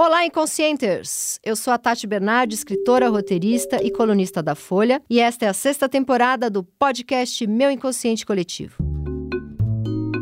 [0.00, 1.40] Olá, Inconscienters!
[1.44, 5.52] Eu sou a Tati Bernardi, escritora, roteirista e colunista da Folha, e esta é a
[5.52, 8.76] sexta temporada do podcast Meu Inconsciente Coletivo.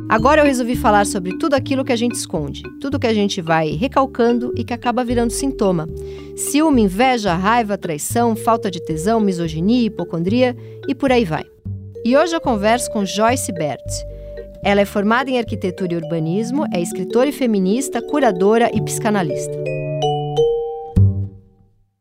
[0.09, 3.43] Agora eu resolvi falar sobre tudo aquilo que a gente esconde, tudo que a gente
[3.43, 5.87] vai recalcando e que acaba virando sintoma.
[6.35, 10.57] Ciúme, inveja, raiva, traição, falta de tesão, misoginia, hipocondria
[10.89, 11.45] e por aí vai.
[12.03, 13.85] E hoje eu converso com Joyce Bert.
[14.63, 19.57] Ela é formada em arquitetura e urbanismo, é escritora e feminista, curadora e psicanalista.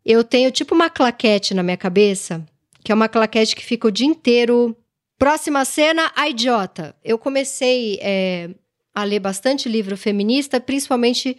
[0.06, 2.46] Eu tenho tipo uma claquete na minha cabeça,
[2.84, 4.76] que é uma claquete que fica o dia inteiro.
[5.18, 6.96] Próxima cena, a idiota.
[7.04, 8.50] Eu comecei é,
[8.94, 11.38] a ler bastante livro feminista, principalmente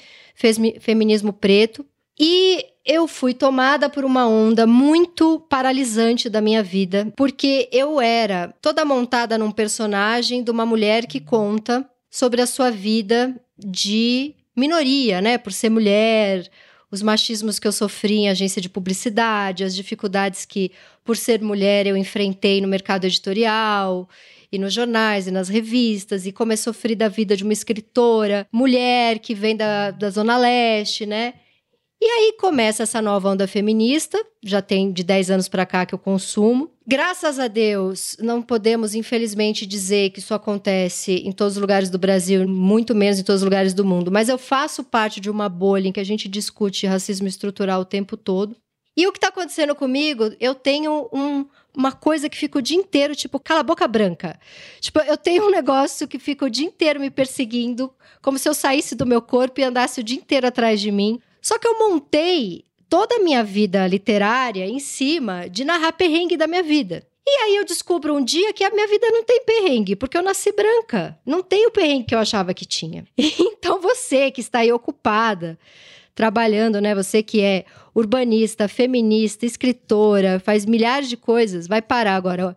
[0.80, 1.87] feminismo preto,
[2.19, 8.55] e eu fui tomada por uma onda muito paralisante da minha vida, porque eu era
[8.63, 15.21] toda montada num personagem de uma mulher que conta sobre a sua vida de minoria,
[15.21, 15.37] né?
[15.37, 16.49] Por ser mulher,
[16.91, 20.71] os machismos que eu sofri em agência de publicidade, as dificuldades que,
[21.05, 24.09] por ser mulher, eu enfrentei no mercado editorial
[24.51, 28.47] e nos jornais e nas revistas, e como é sofrida a vida de uma escritora
[28.53, 31.35] mulher que vem da, da Zona Leste, né?
[32.01, 35.95] E aí começa essa nova onda feminista, já tem de 10 anos para cá que
[35.95, 36.71] eu consumo.
[36.87, 41.99] Graças a Deus, não podemos, infelizmente, dizer que isso acontece em todos os lugares do
[41.99, 45.49] Brasil, muito menos em todos os lugares do mundo, mas eu faço parte de uma
[45.49, 48.55] bolha em que a gente discute racismo estrutural o tempo todo.
[48.97, 52.79] E o que está acontecendo comigo, eu tenho um, uma coisa que fica o dia
[52.79, 54.38] inteiro, tipo, cala a boca branca.
[54.81, 58.55] Tipo, eu tenho um negócio que fica o dia inteiro me perseguindo, como se eu
[58.55, 61.21] saísse do meu corpo e andasse o dia inteiro atrás de mim.
[61.47, 66.49] Só que eu montei toda a minha vida literária em cima de narrar perrengue da
[66.49, 67.06] minha vida.
[67.25, 70.25] E aí eu descubro um dia que a minha vida não tem perrengue, porque eu
[70.25, 71.16] nasci branca.
[71.25, 73.06] Não tem o perrengue que eu achava que tinha.
[73.56, 75.56] Então você que está aí ocupada,
[76.16, 76.97] trabalhando, né?
[76.97, 82.56] Você que é urbanista, feminista, escritora, faz milhares de coisas, vai parar agora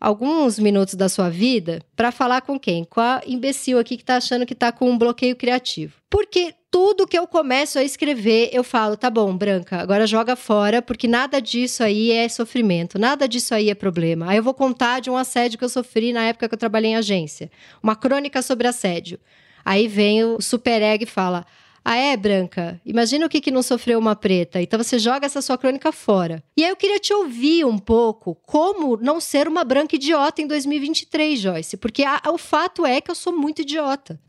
[0.00, 2.84] alguns minutos da sua vida para falar com quem?
[2.84, 5.94] Com a imbecil aqui que está achando que está com um bloqueio criativo.
[6.08, 10.80] Porque tudo que eu começo a escrever, eu falo, tá bom, Branca, agora joga fora,
[10.80, 14.30] porque nada disso aí é sofrimento, nada disso aí é problema.
[14.30, 16.92] Aí eu vou contar de um assédio que eu sofri na época que eu trabalhei
[16.92, 17.50] em agência.
[17.82, 19.18] Uma crônica sobre assédio.
[19.64, 21.44] Aí vem o super egg e fala:
[21.90, 22.78] ah, é, Branca?
[22.84, 24.60] Imagina o que, que não sofreu uma preta.
[24.60, 26.44] Então você joga essa sua crônica fora.
[26.54, 30.46] E aí eu queria te ouvir um pouco como não ser uma branca idiota em
[30.46, 31.78] 2023, Joyce.
[31.78, 34.20] Porque a, o fato é que eu sou muito idiota.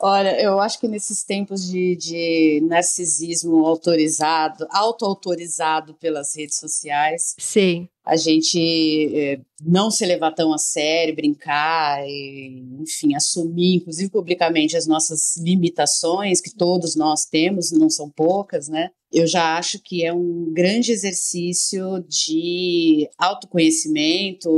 [0.00, 7.88] Olha, eu acho que nesses tempos de, de narcisismo autorizado, auto-autorizado pelas redes sociais, Sim.
[8.08, 14.78] A gente é, não se levar tão a sério, brincar, e, enfim, assumir, inclusive publicamente,
[14.78, 18.88] as nossas limitações, que todos nós temos, não são poucas, né?
[19.12, 24.48] Eu já acho que é um grande exercício de autoconhecimento,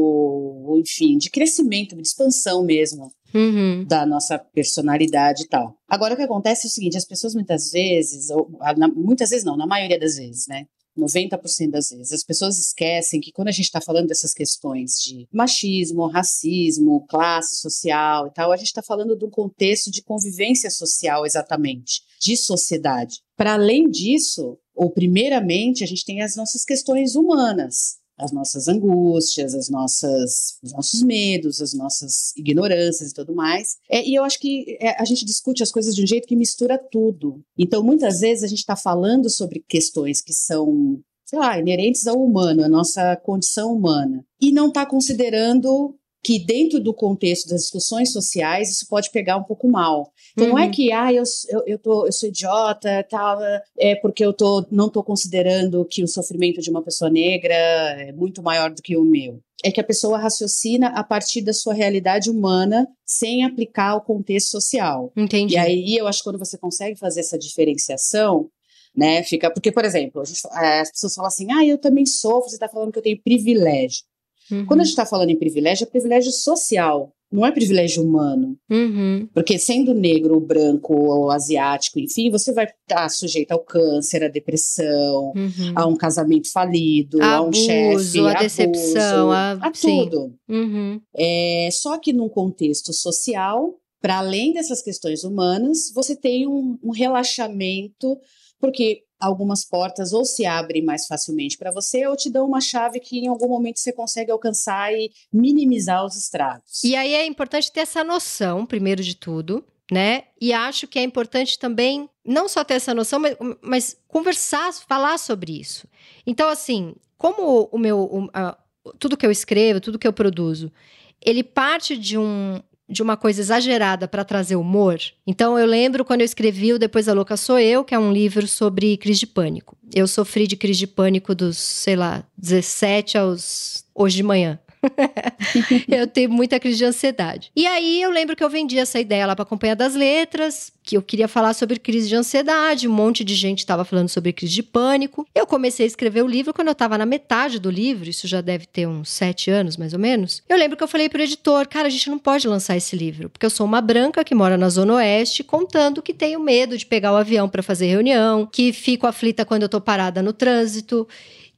[0.78, 3.84] enfim, de crescimento, de expansão mesmo uhum.
[3.84, 5.76] da nossa personalidade e tal.
[5.88, 9.44] Agora, o que acontece é o seguinte: as pessoas muitas vezes, ou, na, muitas vezes
[9.44, 10.66] não, na maioria das vezes, né?
[10.98, 12.12] 90% das vezes.
[12.12, 17.60] As pessoas esquecem que quando a gente está falando dessas questões de machismo, racismo, classe
[17.60, 22.36] social e tal, a gente está falando de um contexto de convivência social, exatamente, de
[22.36, 23.18] sociedade.
[23.36, 29.54] Para além disso, ou primeiramente, a gente tem as nossas questões humanas, as nossas angústias,
[29.54, 33.76] as nossas, os nossos medos, as nossas ignorâncias e tudo mais.
[33.90, 36.36] É, e eu acho que é, a gente discute as coisas de um jeito que
[36.36, 37.40] mistura tudo.
[37.58, 42.20] Então, muitas vezes a gente está falando sobre questões que são sei lá, inerentes ao
[42.20, 48.12] humano, a nossa condição humana, e não está considerando que dentro do contexto das discussões
[48.12, 50.12] sociais isso pode pegar um pouco mal.
[50.32, 50.52] Então uhum.
[50.52, 50.70] não é uhum.
[50.70, 53.38] que ah, eu, eu, eu, tô, eu sou idiota, tal,
[53.78, 58.12] é porque eu tô, não estou considerando que o sofrimento de uma pessoa negra é
[58.12, 59.40] muito maior do que o meu.
[59.62, 64.50] É que a pessoa raciocina a partir da sua realidade humana sem aplicar o contexto
[64.50, 65.12] social.
[65.16, 65.54] Entendi.
[65.54, 68.48] E aí eu acho que quando você consegue fazer essa diferenciação,
[68.96, 69.50] né, fica.
[69.50, 72.98] Porque, por exemplo, as pessoas falam assim: ah, eu também sofro, você está falando que
[72.98, 74.02] eu tenho privilégio.
[74.50, 74.66] Uhum.
[74.66, 78.56] Quando a gente está falando em privilégio, é privilégio social, não é privilégio humano.
[78.68, 79.28] Uhum.
[79.32, 84.28] Porque sendo negro, ou branco, ou asiático, enfim, você vai estar sujeito ao câncer, à
[84.28, 85.72] depressão, uhum.
[85.76, 90.34] a um casamento falido, a, a um chefe, a decepção, a, a tudo.
[90.48, 91.00] Uhum.
[91.16, 96.90] É, só que num contexto social, para além dessas questões humanas, você tem um, um
[96.90, 98.18] relaxamento,
[98.58, 102.98] porque algumas portas ou se abrem mais facilmente para você ou te dão uma chave
[103.00, 106.82] que em algum momento você consegue alcançar e minimizar os estragos.
[106.82, 110.24] E aí é importante ter essa noção, primeiro de tudo, né?
[110.40, 115.18] E acho que é importante também não só ter essa noção, mas, mas conversar, falar
[115.18, 115.86] sobre isso.
[116.26, 118.56] Então, assim, como o meu, o, a,
[118.98, 120.72] tudo que eu escrevo, tudo que eu produzo,
[121.20, 124.98] ele parte de um de uma coisa exagerada para trazer humor.
[125.26, 128.12] Então eu lembro quando eu escrevi o Depois da Louca Sou Eu, que é um
[128.12, 129.76] livro sobre crise de pânico.
[129.94, 134.58] Eu sofri de crise de pânico dos, sei lá, 17 aos hoje de manhã.
[135.88, 137.50] eu tenho muita crise de ansiedade.
[137.54, 140.96] E aí eu lembro que eu vendi essa ideia lá para acompanhar das letras, que
[140.96, 144.54] eu queria falar sobre crise de ansiedade, um monte de gente estava falando sobre crise
[144.54, 145.26] de pânico.
[145.34, 148.40] Eu comecei a escrever o livro quando eu estava na metade do livro, isso já
[148.40, 150.42] deve ter uns sete anos mais ou menos.
[150.48, 153.28] Eu lembro que eu falei pro editor, cara, a gente não pode lançar esse livro,
[153.28, 156.86] porque eu sou uma branca que mora na Zona Oeste, contando que tenho medo de
[156.86, 161.06] pegar o avião para fazer reunião, que fico aflita quando eu tô parada no trânsito,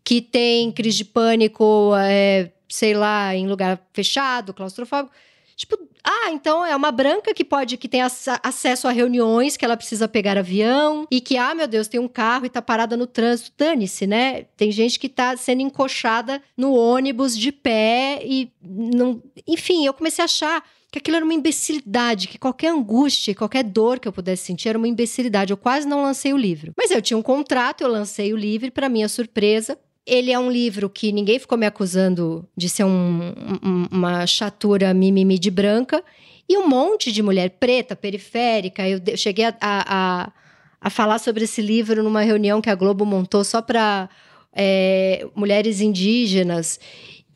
[0.04, 5.14] que tem crise de pânico, é, sei lá, em lugar fechado, claustrofóbico.
[5.54, 9.76] Tipo, ah, então é uma branca que pode, que tem acesso a reuniões, que ela
[9.76, 13.06] precisa pegar avião, e que, ah, meu Deus, tem um carro e tá parada no
[13.06, 13.52] trânsito.
[13.56, 14.44] Dane-se, né?
[14.56, 19.22] Tem gente que tá sendo encoxada no ônibus de pé e não.
[19.46, 24.00] Enfim, eu comecei a achar que aquilo era uma imbecilidade, que qualquer angústia, qualquer dor
[24.00, 25.52] que eu pudesse sentir era uma imbecilidade.
[25.52, 26.72] Eu quase não lancei o livro.
[26.76, 30.50] Mas eu tinha um contrato, eu lancei o livro, para minha surpresa, ele é um
[30.50, 33.32] livro que ninguém ficou me acusando de ser um,
[33.62, 36.02] um, uma chatura mimimi de branca.
[36.48, 38.86] E um monte de mulher preta, periférica.
[38.88, 40.32] Eu cheguei a, a,
[40.80, 44.08] a falar sobre esse livro numa reunião que a Globo montou só para
[44.52, 46.80] é, mulheres indígenas.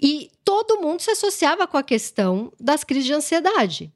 [0.00, 3.92] E todo mundo se associava com a questão das crises de ansiedade.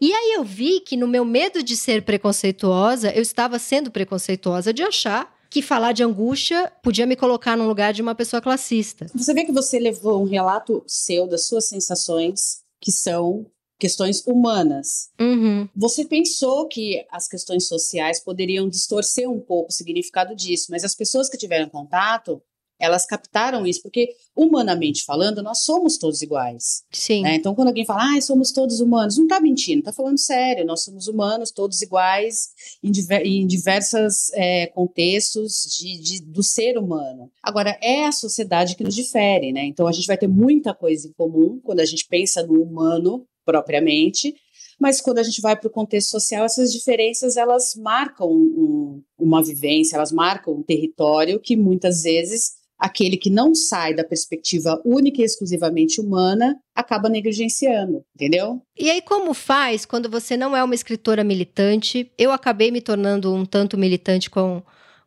[0.00, 4.72] E aí eu vi que no meu medo de ser preconceituosa, eu estava sendo preconceituosa
[4.72, 9.06] de achar que falar de angústia podia me colocar no lugar de uma pessoa classista.
[9.14, 13.46] Você vê que você levou um relato seu das suas sensações, que são
[13.78, 15.10] questões humanas.
[15.20, 15.68] Uhum.
[15.76, 20.94] Você pensou que as questões sociais poderiam distorcer um pouco o significado disso, mas as
[20.94, 22.40] pessoas que tiveram contato
[22.82, 26.82] elas captaram isso, porque humanamente falando, nós somos todos iguais.
[26.90, 27.22] Sim.
[27.22, 27.36] Né?
[27.36, 30.82] Então, quando alguém fala, ah, somos todos humanos, não está mentindo, está falando sério, nós
[30.82, 32.48] somos humanos, todos iguais,
[32.82, 37.30] em, diver em diversos é, contextos de, de, do ser humano.
[37.40, 39.64] Agora, é a sociedade que nos difere, né?
[39.64, 43.24] Então, a gente vai ter muita coisa em comum quando a gente pensa no humano
[43.44, 44.34] propriamente,
[44.82, 49.40] mas quando a gente vai para o contexto social, essas diferenças elas marcam um, uma
[49.40, 55.22] vivência, elas marcam um território que muitas vezes aquele que não sai da perspectiva única
[55.22, 58.60] e exclusivamente humana acaba negligenciando, entendeu?
[58.76, 62.10] E aí, como faz quando você não é uma escritora militante?
[62.18, 64.60] Eu acabei me tornando um tanto militante com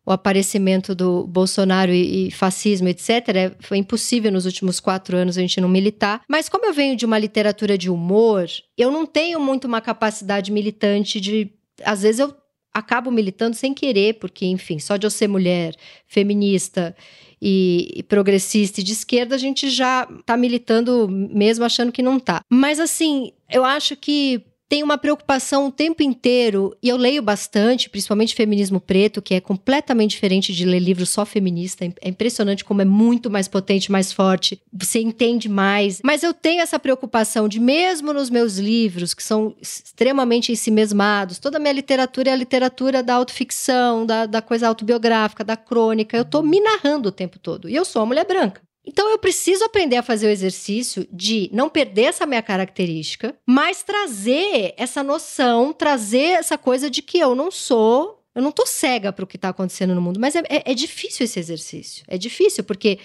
[0.06, 5.42] o aparecimento do Bolsonaro e, e, fascismo, etc., foi impossível nos últimos quatro anos a
[5.42, 6.22] gente não militar.
[6.26, 8.46] Mas como eu venho de uma literatura de humor,
[8.78, 11.52] eu não tenho muito uma capacidade militante de.
[11.84, 12.34] Às vezes eu
[12.72, 15.74] acabo militando sem querer, porque, enfim, só de eu ser mulher,
[16.06, 16.96] feminista
[17.40, 22.40] e, progressista e de esquerda, a gente já está militando mesmo achando que não está.
[22.50, 27.88] Mas assim, eu acho que tem uma preocupação o tempo inteiro, e eu leio bastante,
[27.88, 31.84] principalmente feminismo preto, que é completamente diferente de ler livro só feminista.
[32.00, 36.00] É impressionante como é muito mais potente, mais forte, você entende mais.
[36.02, 41.58] Mas eu tenho essa preocupação de, mesmo nos meus livros, que são extremamente ensimesmados, toda
[41.58, 46.24] a minha literatura é a literatura da autoficção, da, da coisa autobiográfica, da crônica, eu
[46.24, 47.68] tô me narrando o tempo todo.
[47.68, 48.60] E eu sou uma mulher branca.
[48.86, 53.82] Então eu preciso aprender a fazer o exercício de não perder essa minha característica, mas
[53.82, 59.14] trazer essa noção, trazer essa coisa de que eu não sou eu não tô cega
[59.14, 62.04] para o que está acontecendo no mundo, mas é, é, é, difícil esse exercício.
[62.06, 62.98] É difícil, porque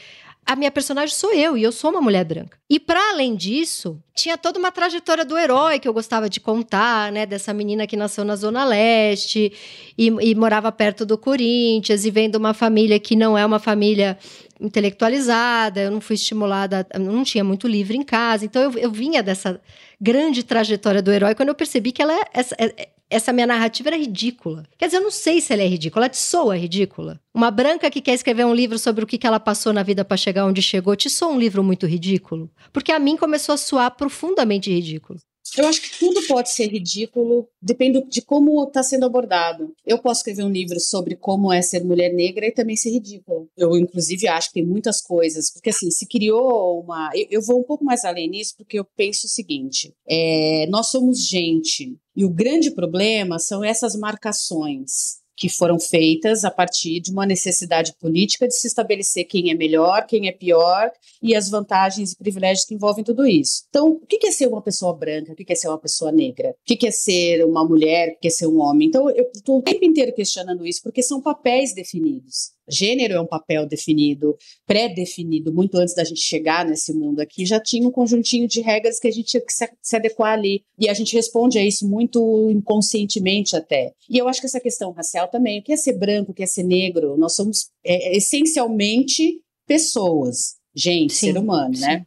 [0.45, 2.57] a minha personagem sou eu e eu sou uma mulher branca.
[2.69, 7.13] E para além disso, tinha toda uma trajetória do herói que eu gostava de contar,
[7.13, 7.25] né?
[7.25, 9.53] Dessa menina que nasceu na Zona Leste
[9.97, 13.59] e, e morava perto do Corinthians e vem de uma família que não é uma
[13.59, 14.17] família
[14.61, 19.23] intelectualizada, eu não fui estimulada, não tinha muito livro em casa, então eu, eu vinha
[19.23, 19.59] dessa
[19.99, 23.89] grande trajetória do herói quando eu percebi que ela é, essa, é, essa minha narrativa
[23.89, 24.63] era ridícula.
[24.77, 27.19] Quer dizer, eu não sei se ela é ridícula, ela te soa ridícula.
[27.33, 30.15] Uma branca que quer escrever um livro sobre o que ela passou na vida para
[30.15, 32.49] chegar onde chegou, te soa um livro muito ridículo?
[32.71, 35.19] Porque a mim começou a soar profundamente ridículo.
[35.57, 39.73] Eu acho que tudo pode ser ridículo, depende de como está sendo abordado.
[39.85, 43.49] Eu posso escrever um livro sobre como é ser mulher negra e também ser ridículo.
[43.57, 47.09] Eu, inclusive, acho que tem muitas coisas, porque assim, se criou uma.
[47.13, 50.87] Eu, eu vou um pouco mais além nisso, porque eu penso o seguinte: é, nós
[50.87, 57.09] somos gente, e o grande problema são essas marcações que foram feitas a partir de
[57.09, 62.11] uma necessidade política de se estabelecer quem é melhor, quem é pior e as vantagens
[62.11, 63.63] e privilégios que envolvem tudo isso.
[63.67, 65.33] Então, o que é ser uma pessoa branca?
[65.33, 66.51] O que é ser uma pessoa negra?
[66.51, 68.09] O que é ser uma mulher?
[68.09, 68.87] O que é ser um homem?
[68.87, 72.51] Então, eu estou o tempo inteiro questionando isso, porque são papéis definidos.
[72.71, 74.35] Gênero é um papel definido,
[74.65, 78.99] pré-definido, muito antes da gente chegar nesse mundo aqui, já tinha um conjuntinho de regras
[78.99, 80.63] que a gente tinha que se, adequar ali.
[80.79, 83.93] E a gente responde a isso muito inconscientemente até.
[84.09, 86.43] E eu acho que essa questão racial também, o que é ser branco, o que
[86.43, 91.75] é ser negro, nós somos é, essencialmente pessoas, gente, sim, ser humano, né?
[91.77, 91.85] sim.
[91.85, 92.05] né?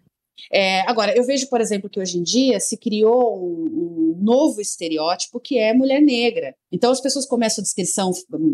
[0.53, 4.61] É, agora, eu vejo, por exemplo, que hoje em dia se criou um, um, novo
[4.61, 6.55] estereótipo que é mulher negra.
[6.75, 8.11] Então as pessoas começam a descrição,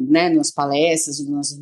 [0.08, 1.58] né, nas palestras, nas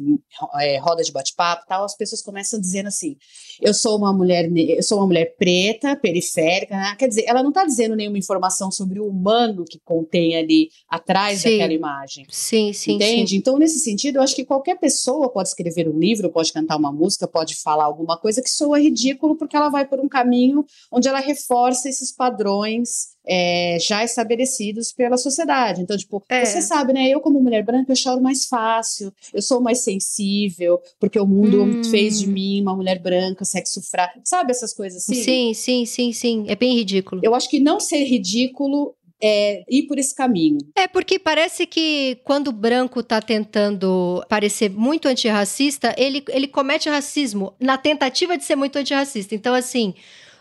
[0.60, 3.16] é, rodas de bate-papo, tal, as pessoas começam dizendo assim:
[3.60, 6.96] eu sou uma mulher, eu sou uma mulher preta, periférica, né?
[6.98, 11.40] quer dizer, ela não está dizendo nenhuma informação sobre o humano que contém ali atrás
[11.40, 11.52] sim.
[11.52, 12.26] daquela imagem.
[12.28, 13.30] Sim, sim, entende?
[13.30, 13.36] Sim.
[13.36, 16.92] Então nesse sentido, eu acho que qualquer pessoa pode escrever um livro, pode cantar uma
[16.92, 21.06] música, pode falar alguma coisa que soa ridículo porque ela vai por um caminho onde
[21.06, 25.82] ela reforça esses padrões é, já estabelecidos pela sociedade.
[25.82, 26.44] Então, tipo, é.
[26.44, 27.08] você sabe, né?
[27.08, 31.62] Eu, como mulher branca, eu choro mais fácil, eu sou mais sensível, porque o mundo
[31.62, 31.84] hum.
[31.84, 34.20] fez de mim uma mulher branca, sexo fraco.
[34.24, 35.14] Sabe essas coisas assim?
[35.14, 36.44] Sim, sim, sim, sim.
[36.48, 37.20] É bem ridículo.
[37.22, 40.58] Eu acho que não ser ridículo é, ir por esse caminho.
[40.76, 46.88] É, porque parece que quando o branco está tentando parecer muito antirracista, ele, ele comete
[46.88, 49.34] racismo na tentativa de ser muito antirracista.
[49.34, 49.94] Então, assim,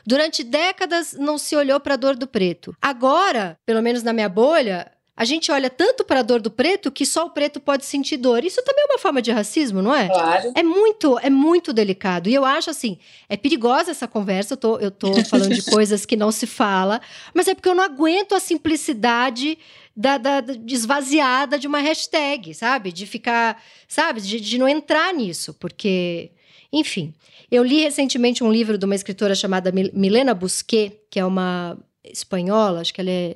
[0.07, 2.73] Durante décadas não se olhou para a dor do preto.
[2.81, 6.89] Agora, pelo menos na minha bolha, a gente olha tanto para a dor do preto
[6.89, 8.45] que só o preto pode sentir dor.
[8.45, 10.07] Isso também é uma forma de racismo, não é?
[10.07, 10.53] Claro.
[10.55, 12.29] É muito, é muito delicado.
[12.29, 12.97] E eu acho assim,
[13.27, 14.53] é perigosa essa conversa.
[14.53, 17.01] Eu tô, eu tô falando de coisas que não se fala,
[17.33, 19.57] mas é porque eu não aguento a simplicidade
[19.93, 22.93] da, da, da esvaziada de uma hashtag, sabe?
[22.93, 24.21] De ficar, sabe?
[24.21, 26.31] De, de não entrar nisso, porque,
[26.71, 27.13] enfim.
[27.49, 32.81] Eu li recentemente um livro de uma escritora chamada Milena Busquet, que é uma espanhola,
[32.81, 33.29] acho que ela é,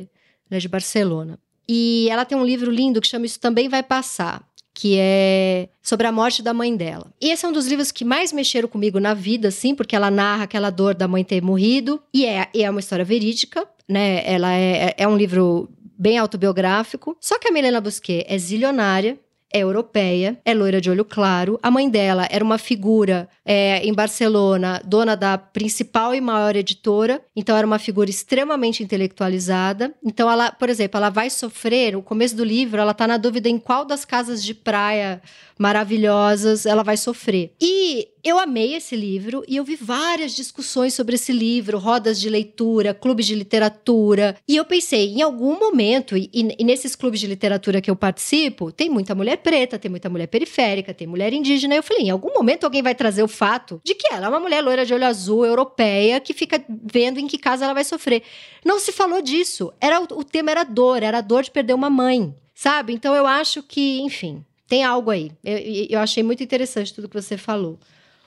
[0.49, 1.39] ela é de Barcelona.
[1.67, 6.07] E ela tem um livro lindo que chama Isso Também Vai Passar, que é sobre
[6.07, 7.13] a morte da mãe dela.
[7.21, 10.11] E esse é um dos livros que mais mexeram comigo na vida, assim, porque ela
[10.11, 14.23] narra aquela dor da mãe ter morrido, e é, é uma história verídica, né?
[14.25, 17.15] Ela é, é um livro bem autobiográfico.
[17.21, 19.17] Só que a Milena Busquet é zilionária,
[19.53, 21.59] é europeia, é loira de olho claro.
[21.61, 27.21] A mãe dela era uma figura é, em Barcelona, dona da principal e maior editora,
[27.35, 29.93] então era uma figura extremamente intelectualizada.
[30.03, 33.49] Então ela, por exemplo, ela vai sofrer, no começo do livro, ela está na dúvida
[33.49, 35.21] em qual das casas de praia
[35.57, 37.53] maravilhosas ela vai sofrer.
[37.61, 42.29] E eu amei esse livro e eu vi várias discussões sobre esse livro, rodas de
[42.29, 44.37] leitura, clubes de literatura.
[44.47, 48.71] E eu pensei, em algum momento, e, e, nesses clubes de literatura que eu participo,
[48.71, 51.75] tem muita mulher preta, tem muita mulher periférica, tem mulher indígena.
[51.75, 54.39] Eu falei, em algum momento alguém vai trazer o fato de que ela é uma
[54.39, 58.23] mulher loira de olho azul, europeia, que fica vendo em que casa ela vai sofrer.
[58.63, 59.73] Não se falou disso.
[59.79, 62.93] Era o, o tema era dor, era a dor de perder uma mãe, sabe?
[62.93, 65.31] Então eu acho que, enfim, tem algo aí.
[65.43, 65.57] Eu,
[65.89, 67.79] eu achei muito interessante tudo que você falou.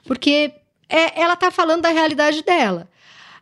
[0.04, 0.52] Porque
[0.88, 2.88] é, ela está falando da realidade dela.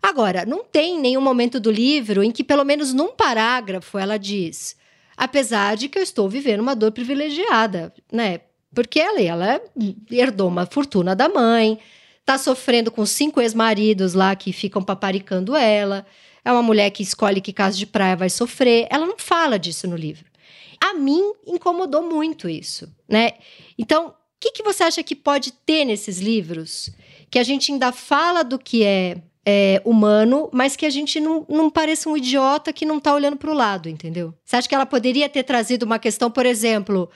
[0.03, 4.77] Agora, não tem nenhum momento do livro em que, pelo menos num parágrafo, ela diz:
[5.17, 8.41] apesar de que eu estou vivendo uma dor privilegiada, né?
[8.75, 9.61] Porque ela, ela
[10.11, 11.79] herdou uma fortuna da mãe,
[12.25, 16.07] tá sofrendo com cinco ex-maridos lá que ficam paparicando ela.
[16.45, 18.89] É uma mulher que escolhe que casa de praia vai sofrer.
[18.91, 20.25] Ela não fala disso no livro.
[20.83, 23.33] A mim incomodou muito isso, né?
[23.79, 26.91] Então, que, que você acha que pode ter nesses livros
[27.31, 31.47] que a gente ainda fala do que é, é humano, mas que a gente não,
[31.49, 34.35] não pareça um idiota que não está olhando para o lado, entendeu?
[34.45, 37.09] Você acha que ela poderia ter trazido uma questão, por exemplo,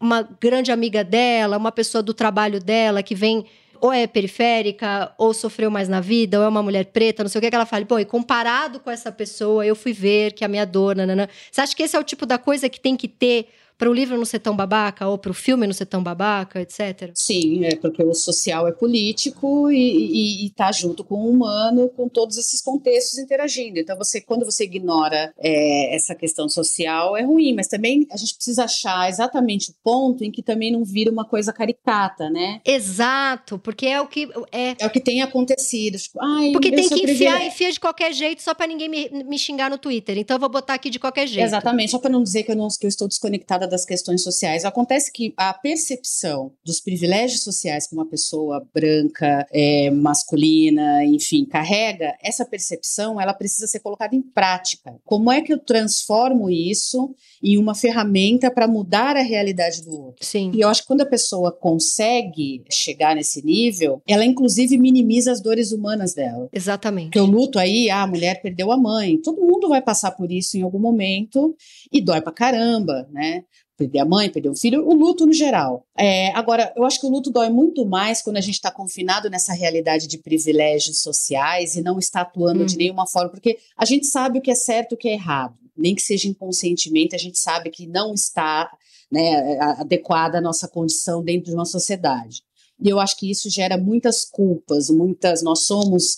[0.00, 3.44] uma grande amiga dela, uma pessoa do trabalho dela que vem
[3.80, 7.38] ou é periférica, ou sofreu mais na vida, ou é uma mulher preta, não sei
[7.38, 7.84] o que, que ela fala.
[7.84, 11.28] Bom, e comparado com essa pessoa, eu fui ver que a minha dor, nanana.
[11.50, 13.94] Você acha que esse é o tipo da coisa que tem que ter para o
[13.94, 17.12] livro não ser tão babaca ou para o filme não ser tão babaca, etc?
[17.14, 22.36] Sim, é porque o social é político e está junto com o humano, com todos
[22.36, 23.78] esses contextos interagindo.
[23.78, 28.34] Então, você, quando você ignora é, essa questão social, é ruim, mas também a gente
[28.34, 32.60] precisa achar exatamente o ponto em que também não vira uma coisa caricata, né?
[32.64, 35.96] Exato, porque é o que é, é o que tem acontecido.
[35.98, 36.18] Tipo,
[36.52, 39.78] porque tem que enfiar, enfia de qualquer jeito só para ninguém me, me xingar no
[39.78, 40.18] Twitter.
[40.18, 41.46] Então, eu vou botar aqui de qualquer jeito.
[41.46, 44.64] Exatamente, só para não dizer que eu, não, que eu estou desconectada das questões sociais.
[44.64, 52.16] Acontece que a percepção dos privilégios sociais que uma pessoa branca, é, masculina, enfim, carrega,
[52.22, 54.96] essa percepção ela precisa ser colocada em prática.
[55.04, 60.24] Como é que eu transformo isso em uma ferramenta para mudar a realidade do outro?
[60.24, 60.50] Sim.
[60.54, 65.40] E eu acho que quando a pessoa consegue chegar nesse nível, ela inclusive minimiza as
[65.40, 66.48] dores humanas dela.
[66.52, 67.06] Exatamente.
[67.06, 69.20] Porque o luto aí, ah, a mulher perdeu a mãe.
[69.20, 71.54] Todo mundo vai passar por isso em algum momento
[71.92, 73.42] e dói pra caramba, né?
[73.78, 75.86] Perder a mãe, perder o filho, o luto no geral.
[75.96, 79.30] É, agora, eu acho que o luto dói muito mais quando a gente está confinado
[79.30, 82.66] nessa realidade de privilégios sociais e não está atuando hum.
[82.66, 85.12] de nenhuma forma, porque a gente sabe o que é certo e o que é
[85.12, 85.54] errado.
[85.76, 88.68] Nem que seja inconscientemente, a gente sabe que não está
[89.10, 92.42] né, adequada à nossa condição dentro de uma sociedade.
[92.80, 95.42] E eu acho que isso gera muitas culpas, muitas.
[95.42, 96.14] Nós somos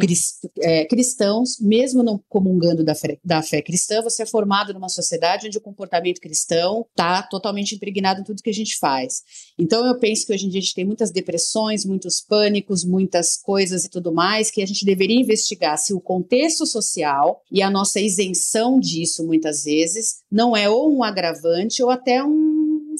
[0.00, 4.88] crist, é, cristãos, mesmo não comungando da fé, da fé cristã, você é formado numa
[4.88, 9.22] sociedade onde o comportamento cristão está totalmente impregnado em tudo que a gente faz.
[9.58, 13.36] Então eu penso que hoje em dia a gente tem muitas depressões, muitos pânicos, muitas
[13.36, 17.70] coisas e tudo mais, que a gente deveria investigar se o contexto social e a
[17.70, 22.47] nossa isenção disso, muitas vezes, não é ou um agravante ou até um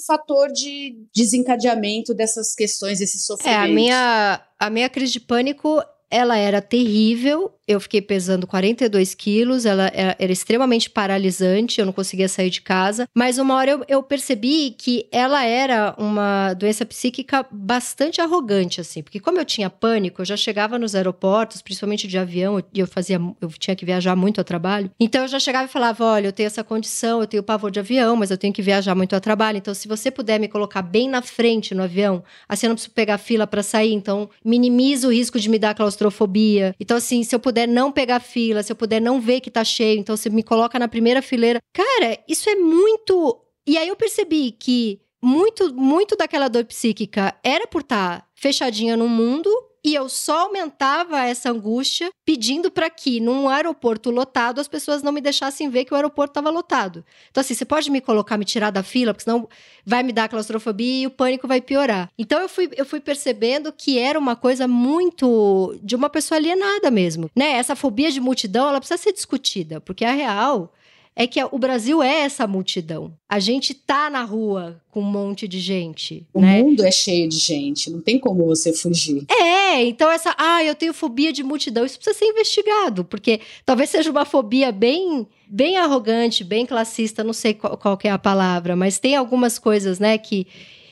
[0.07, 3.69] fator de desencadeamento dessas questões, desses sofrimentos.
[3.69, 7.52] É, a minha, a minha crise de pânico ela era terrível.
[7.66, 12.62] Eu fiquei pesando 42 quilos, ela era, era, extremamente paralisante, eu não conseguia sair de
[12.62, 13.06] casa.
[13.14, 19.02] Mas uma hora eu, eu, percebi que ela era uma doença psíquica bastante arrogante, assim.
[19.02, 22.86] Porque como eu tinha pânico, eu já chegava nos aeroportos, principalmente de avião, e eu
[22.86, 24.90] fazia, eu tinha que viajar muito a trabalho.
[24.98, 27.80] Então eu já chegava e falava: olha, eu tenho essa condição, eu tenho pavor de
[27.80, 29.58] avião, mas eu tenho que viajar muito a trabalho.
[29.58, 32.94] Então, se você puder me colocar bem na frente no avião, assim eu não preciso
[32.94, 36.75] pegar fila para sair, então minimiza o risco de me dar claustrofobia claustrofobia.
[36.78, 39.64] Então, assim, se eu puder não pegar fila, se eu puder não ver que tá
[39.64, 41.61] cheio, então você me coloca na primeira fileira.
[41.73, 43.40] Cara, isso é muito.
[43.67, 48.97] E aí eu percebi que muito, muito daquela dor psíquica era por estar tá fechadinha
[48.97, 49.50] no mundo
[49.88, 55.11] e eu só aumentava essa angústia pedindo para que num aeroporto lotado as pessoas não
[55.11, 57.02] me deixassem ver que o aeroporto estava lotado.
[57.30, 59.49] Então assim, você pode me colocar, me tirar da fila, porque senão
[59.87, 62.11] vai me dar claustrofobia e o pânico vai piorar.
[62.18, 66.90] Então eu fui, eu fui percebendo que era uma coisa muito de uma pessoa alienada
[66.90, 67.52] mesmo, né?
[67.52, 70.71] Essa fobia de multidão, ela precisa ser discutida, porque a real
[71.18, 73.12] é que o Brasil é essa multidão.
[73.28, 76.25] A gente tá na rua com um monte de gente.
[76.32, 76.62] O né?
[76.62, 79.25] mundo é cheio de gente, não tem como você fugir.
[79.28, 83.90] É, então essa, ah, eu tenho fobia de multidão, isso precisa ser investigado, porque talvez
[83.90, 88.76] seja uma fobia bem bem arrogante, bem classista, não sei qual, qual é a palavra,
[88.76, 90.47] mas tem algumas coisas, né, que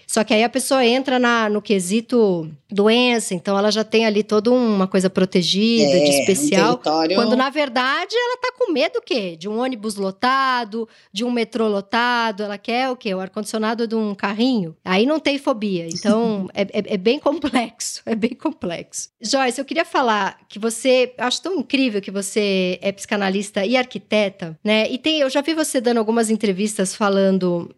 [0.06, 4.22] só que aí a pessoa entra na, no quesito doença, então ela já tem ali
[4.22, 6.74] toda uma coisa protegida, é, de especial.
[6.74, 7.16] Um território...
[7.16, 9.36] Quando na verdade ela tá com medo o quê?
[9.36, 13.14] De um ônibus lotado, de um metrô lotado, ela quer o quê?
[13.14, 14.76] O ar-condicionado de um carrinho.
[14.84, 15.88] Aí não tem fobia.
[15.88, 19.10] Então é, é, é, bem complexo, é bem complexo.
[19.20, 24.58] Joyce, eu queria falar que você, acho tão incrível que você é psicanalista e arquiteta,
[24.62, 24.88] né?
[24.90, 27.74] E tem, eu já vi você dando algumas entrevistas falando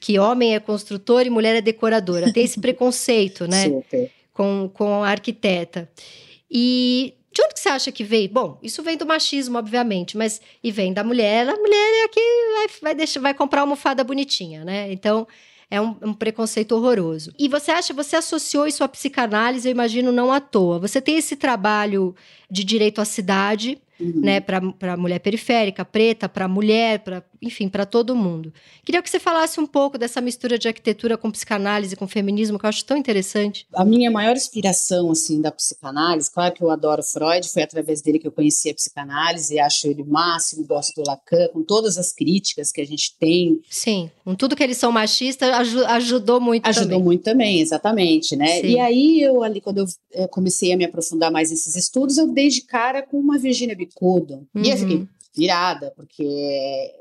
[0.00, 2.32] que homem é construtor e mulher é decoradora.
[2.32, 3.64] Tem esse preconceito, né?
[3.64, 4.10] Super.
[4.32, 5.90] Com, com a arquiteta.
[6.50, 8.28] E de onde que você acha que veio?
[8.28, 11.48] Bom, isso vem do machismo, obviamente, mas e vem da mulher.
[11.48, 14.92] A mulher é a que vai, vai, deixar, vai comprar uma almofada bonitinha, né?
[14.92, 15.26] Então,
[15.70, 17.32] é um, um, preconceito horroroso.
[17.38, 20.80] E você acha, você associou isso à psicanálise, eu imagino, não à toa.
[20.80, 22.14] Você tem esse trabalho
[22.50, 24.20] de direito à cidade, uhum.
[24.20, 28.52] né, para mulher periférica, preta, para mulher, para enfim, para todo mundo.
[28.84, 32.64] Queria que você falasse um pouco dessa mistura de arquitetura com psicanálise, com feminismo, que
[32.64, 33.66] eu acho tão interessante.
[33.74, 38.18] A minha maior inspiração, assim, da psicanálise, claro que eu adoro Freud, foi através dele
[38.18, 42.12] que eu conheci a psicanálise, acho ele o máximo, gosto do Lacan, com todas as
[42.12, 43.60] críticas que a gente tem.
[43.68, 46.96] Sim, com tudo que eles são machistas, ajudou muito ajudou também.
[46.96, 48.60] Ajudou muito também, exatamente, né?
[48.60, 48.66] Sim.
[48.68, 49.78] E aí, eu ali, quando
[50.12, 53.76] eu comecei a me aprofundar mais nesses estudos, eu dei de cara com uma Virginia
[53.76, 54.46] Bicudo.
[54.54, 54.62] Uhum.
[54.62, 56.24] E eu fiquei, virada, porque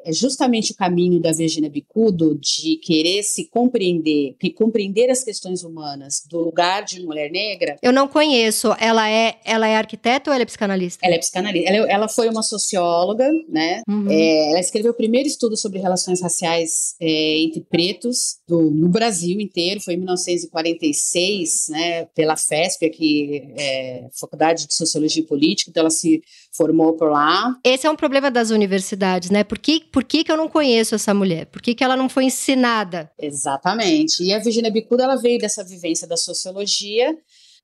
[0.05, 5.63] é justamente o caminho da Virginia Bicudo de querer se compreender, que compreender as questões
[5.63, 7.77] humanas do lugar de mulher negra.
[7.81, 8.75] Eu não conheço.
[8.79, 11.05] Ela é, ela é arquiteta ou ela é psicanalista?
[11.05, 11.69] Ela é psicanalista.
[11.69, 13.81] Ela, ela foi uma socióloga, né?
[13.87, 14.09] Uhum.
[14.09, 19.39] É, ela escreveu o primeiro estudo sobre relações raciais é, entre pretos do, no Brasil
[19.39, 19.81] inteiro.
[19.81, 22.05] Foi em 1946, né?
[22.15, 25.71] Pela FESP, aqui, é, Faculdade de Sociologia e Política.
[25.71, 27.55] Então ela se formou por lá.
[27.63, 29.43] Esse é um problema das universidades, né?
[29.43, 31.45] Por que, por que, que eu não conheço essa mulher?
[31.45, 33.09] Por que, que ela não foi ensinada?
[33.17, 34.23] Exatamente.
[34.23, 37.15] E a Virginia Bicuda, ela veio dessa vivência da sociologia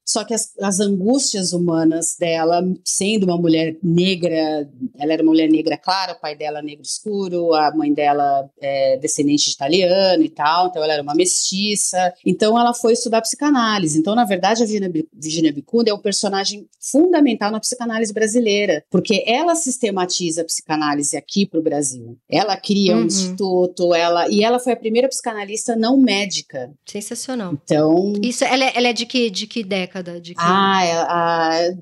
[0.06, 5.50] Só que as, as, angústias humanas dela, sendo uma mulher negra, ela era uma mulher
[5.50, 10.30] negra clara, o pai dela negro escuro, a mãe dela é descendente de italiano e
[10.30, 12.14] tal, então ela era uma mestiça.
[12.24, 13.98] Então ela foi estudar psicanálise.
[13.98, 19.24] Então, na verdade, a Virginia, Virginia Bicunda é um personagem fundamental na psicanálise brasileira, porque
[19.26, 22.16] ela sistematiza a psicanálise aqui para o Brasil.
[22.30, 23.02] Ela cria uhum.
[23.02, 26.72] um instituto, ela e ela foi a primeira psicanalista não médica.
[26.86, 27.58] Sensacional.
[27.64, 29.95] Então, isso ela é, ela é de que de que década?
[30.20, 30.42] De que...
[30.42, 31.74] Ah, é, a,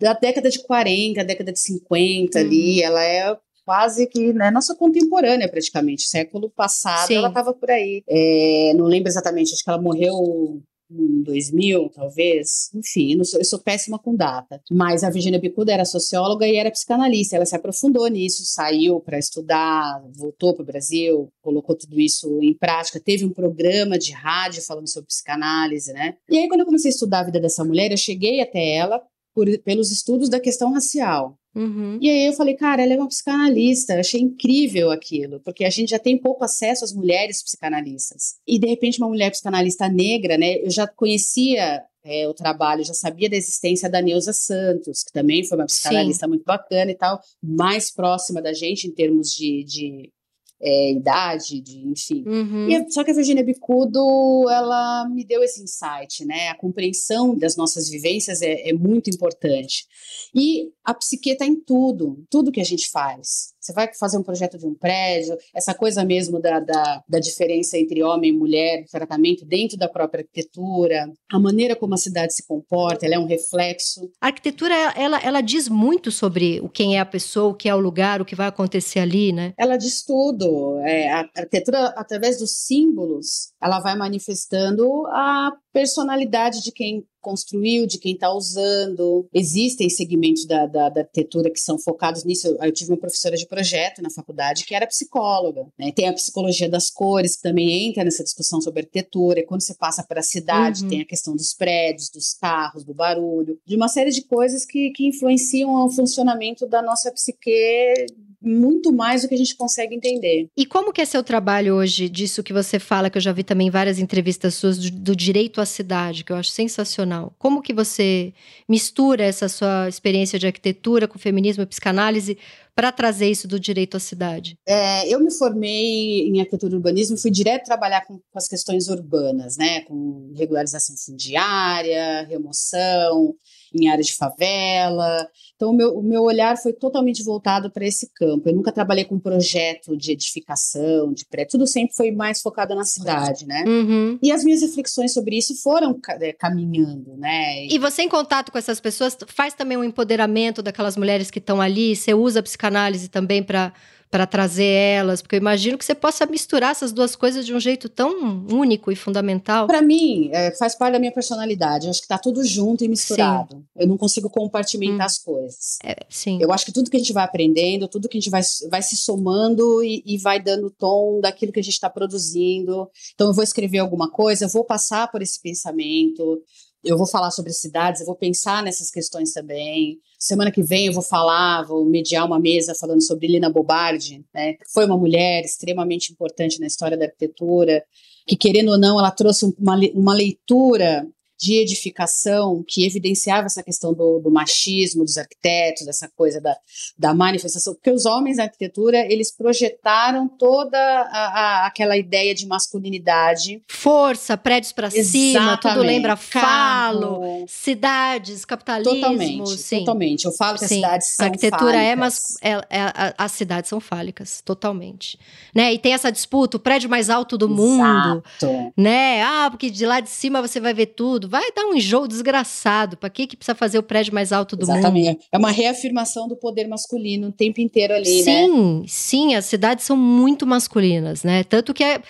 [0.00, 2.44] da década de 40, década de 50 uhum.
[2.44, 7.16] ali, ela é quase que né, nossa contemporânea praticamente, século passado Sim.
[7.16, 8.02] ela estava por aí.
[8.08, 12.70] É, não lembro exatamente, acho que ela morreu 2000, talvez.
[12.74, 14.60] Enfim, eu sou, eu sou, péssima com data.
[14.70, 17.36] Mas a Virginia Bicuda era socióloga e era psicanalista.
[17.36, 22.54] Ela se aprofundou nisso, saiu para estudar, voltou para o Brasil, colocou tudo isso em
[22.54, 23.00] prática.
[23.00, 26.16] Teve um programa de rádio falando sobre psicanálise, né?
[26.28, 29.02] E aí, quando eu comecei a estudar a vida dessa mulher, eu cheguei até ela
[29.38, 31.38] por, pelos estudos da questão racial.
[31.54, 31.96] Uhum.
[32.00, 33.94] E aí eu falei, cara, ela é uma psicanalista.
[33.94, 38.34] achei incrível aquilo, porque a gente já tem pouco acesso às mulheres psicanalistas.
[38.44, 40.56] E de repente uma mulher psicanalista negra, né?
[40.56, 45.44] Eu já conhecia é, o trabalho, já sabia da existência da Neuza Santos, que também
[45.44, 46.30] foi uma psicanalista Sim.
[46.30, 50.12] muito bacana e tal, mais próxima da gente em termos de, de
[50.60, 52.24] é, idade, de, enfim.
[52.26, 52.68] Uhum.
[52.68, 56.48] E, só que a Virginia Bicudo, ela me deu esse insight, né?
[56.48, 59.86] A compreensão das nossas vivências é, é muito importante.
[60.34, 63.54] E a psique está em tudo, tudo que a gente faz.
[63.68, 67.76] Você vai fazer um projeto de um prédio, essa coisa mesmo da, da, da diferença
[67.76, 72.46] entre homem e mulher, tratamento dentro da própria arquitetura, a maneira como a cidade se
[72.46, 74.10] comporta, ela é um reflexo.
[74.22, 77.74] A arquitetura, ela, ela diz muito sobre o quem é a pessoa, o que é
[77.74, 79.52] o lugar, o que vai acontecer ali, né?
[79.58, 80.78] Ela diz tudo.
[80.78, 87.98] É, a arquitetura, através dos símbolos, ela vai manifestando a personalidade de quem construiu, de
[87.98, 89.28] quem está usando.
[89.32, 92.56] Existem segmentos da, da, da, arquitetura que são focados nisso.
[92.60, 95.66] Eu tive uma professora de projeto na faculdade que era psicóloga.
[95.78, 95.92] Né?
[95.92, 99.40] Tem a psicologia das cores, que também entra nessa discussão sobre arquitetura.
[99.40, 100.88] E quando você passa para a cidade, uhum.
[100.88, 104.90] tem a questão dos prédios, dos carros, do barulho, de uma série de coisas que,
[104.90, 108.06] que influenciam o funcionamento da nossa psique
[108.40, 110.48] muito mais do que a gente consegue entender.
[110.56, 113.42] E como que é seu trabalho hoje, disso que você fala, que eu já vi
[113.42, 117.34] também em várias entrevistas suas, do, do direito à cidade, que eu acho sensacional.
[117.38, 118.32] Como que você
[118.68, 122.38] mistura essa sua experiência de arquitetura com feminismo e psicanálise
[122.78, 124.56] para trazer isso do direito à cidade?
[124.64, 128.46] É, eu me formei em arquitetura e urbanismo e fui direto trabalhar com, com, as
[128.46, 133.34] questões urbanas, né, com regularização fundiária, remoção,
[133.74, 135.28] em áreas de favela.
[135.54, 138.48] Então, o meu, o meu olhar foi totalmente voltado para esse campo.
[138.48, 142.84] Eu nunca trabalhei com projeto de edificação, de prédio, tudo sempre foi mais focado na
[142.84, 143.64] cidade, né?
[143.66, 144.18] Uhum.
[144.22, 147.66] E as minhas reflexões sobre isso foram é, caminhando, né?
[147.66, 151.60] E você, em contato com essas pessoas, faz também um empoderamento daquelas mulheres que estão
[151.60, 151.96] ali?
[151.96, 153.72] Você usa a psicanálise também para
[154.10, 155.22] para trazer elas?
[155.22, 158.90] Porque eu imagino que você possa misturar essas duas coisas de um jeito tão único
[158.90, 159.66] e fundamental.
[159.66, 161.86] Para mim, é, faz parte da minha personalidade.
[161.86, 163.56] Eu acho que está tudo junto e misturado.
[163.56, 163.64] Sim.
[163.76, 165.02] Eu não consigo compartimentar hum.
[165.06, 165.78] as coisas.
[165.84, 166.38] É, sim.
[166.40, 168.82] Eu acho que tudo que a gente vai aprendendo, tudo que a gente vai, vai
[168.82, 172.88] se somando e, e vai dando tom daquilo que a gente está produzindo.
[173.14, 176.42] Então, eu vou escrever alguma coisa, eu vou passar por esse pensamento
[176.84, 179.98] eu vou falar sobre cidades, eu vou pensar nessas questões também.
[180.18, 184.54] Semana que vem eu vou falar, vou mediar uma mesa falando sobre Lina Bobardi, né,
[184.54, 187.84] que foi uma mulher extremamente importante na história da arquitetura,
[188.26, 191.06] que querendo ou não, ela trouxe uma, uma leitura
[191.38, 196.56] de edificação que evidenciava essa questão do, do, machismo dos arquitetos, dessa coisa da,
[196.98, 202.44] da manifestação, porque os homens na arquitetura, eles projetaram toda a, a, aquela ideia de
[202.44, 203.62] masculinidade.
[203.68, 208.94] Força, prédios para cima, tudo lembra falo, cidades, capitalismo.
[208.96, 209.78] Totalmente, sim.
[209.78, 210.24] totalmente.
[210.24, 210.84] Eu falo que sim.
[210.84, 211.86] as cidades são A arquitetura fálicas.
[211.86, 215.16] é, mas é, é, as cidades são fálicas, totalmente.
[215.54, 215.72] Né?
[215.72, 217.56] E tem essa disputa, o prédio mais alto do Exato.
[217.62, 219.22] mundo, né?
[219.22, 222.96] Ah, porque de lá de cima você vai ver tudo vai dar um enjoo desgraçado.
[222.96, 225.08] Para que que precisa fazer o prédio mais alto do Exatamente.
[225.08, 225.18] mundo?
[225.30, 228.46] É uma reafirmação do poder masculino o tempo inteiro ali, sim, né?
[228.46, 231.44] Sim, sim, as cidades são muito masculinas, né?
[231.44, 232.00] Tanto que é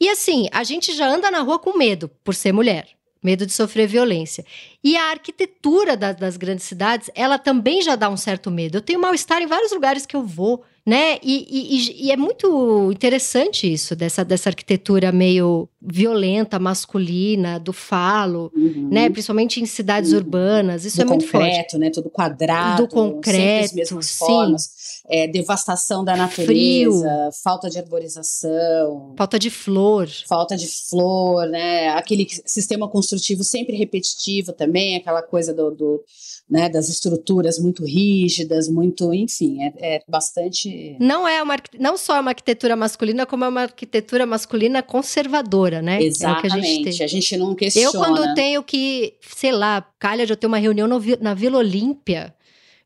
[0.00, 2.86] E assim, a gente já anda na rua com medo por ser mulher
[3.22, 4.44] medo de sofrer violência.
[4.82, 8.78] E a arquitetura da, das grandes cidades, ela também já dá um certo medo.
[8.78, 11.18] Eu tenho mal-estar em vários lugares que eu vou, né?
[11.22, 18.52] E, e, e, é muito interessante isso, dessa, dessa arquitetura meio violenta, masculina, do falo,
[18.54, 18.88] uhum.
[18.90, 19.08] né?
[19.08, 20.18] Principalmente em cidades uhum.
[20.18, 20.84] urbanas.
[20.84, 21.78] Isso do é muito concreto, forte.
[21.78, 21.90] né?
[21.90, 24.18] Tudo quadrado, do concreto, as mesmas sim.
[24.18, 24.70] formas.
[25.08, 27.32] é, devastação da natureza, Frio.
[27.44, 31.90] falta de arborização, falta de flor, falta de flor, né?
[31.90, 36.04] Aquele sistema construtivo sempre repetitivo também, aquela coisa do, do
[36.52, 40.98] né, das estruturas muito rígidas, muito, enfim, é, é, bastante.
[41.00, 45.80] Não é uma, não só é uma arquitetura masculina, como é uma arquitetura masculina conservadora,
[45.80, 46.02] né?
[46.02, 46.54] Exatamente.
[46.54, 46.60] É a,
[46.92, 47.88] gente a, gente não questiona.
[47.88, 51.56] Eu quando tenho que, sei lá, calha de eu ter uma reunião no, na Vila
[51.56, 52.34] Olímpia,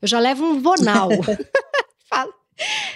[0.01, 1.09] eu já levo um vonal.
[2.09, 2.33] Falo,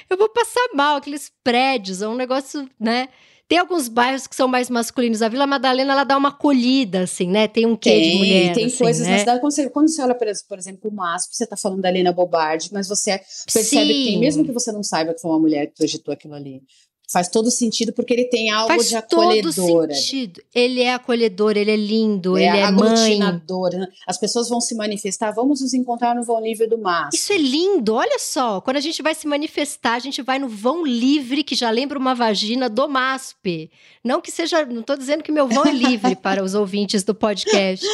[0.09, 3.09] eu vou passar mal, aqueles prédios, é um negócio, né?
[3.51, 5.23] Tem alguns bairros que são mais masculinos.
[5.23, 7.49] A Vila Madalena, ela dá uma acolhida, assim, né?
[7.49, 8.55] Tem um quê tem, de mulher.
[8.55, 9.15] Tem assim, coisas né?
[9.15, 9.41] na cidade.
[9.41, 12.71] Quando você, quando você olha, por exemplo, o MASP, você está falando da Lena Bobardi,
[12.73, 13.21] mas você
[13.53, 14.05] percebe Sim.
[14.05, 16.63] que, mesmo que você não saiba que foi uma mulher que projetou aquilo ali,
[17.11, 19.43] faz todo sentido porque ele tem algo faz de acolhedora.
[19.43, 20.43] Faz todo sentido.
[20.55, 23.77] Ele é acolhedor, ele é lindo, é ele é aglutinador.
[23.77, 23.89] Mãe.
[24.07, 27.09] As pessoas vão se manifestar, vamos nos encontrar no vão livre do mar.
[27.13, 28.61] Isso é lindo, olha só.
[28.61, 31.99] Quando a gente vai se manifestar, a gente vai no vão livre, que já lembra
[31.99, 33.71] uma vagina do MASP.
[34.05, 37.15] Não que seja, não estou dizendo que meu vão é livre para os ouvintes do
[37.15, 37.85] podcast.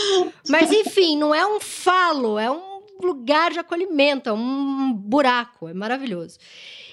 [0.48, 5.74] Mas enfim, não é um falo, é um lugar de acolhimento, é um buraco, é
[5.74, 6.38] maravilhoso.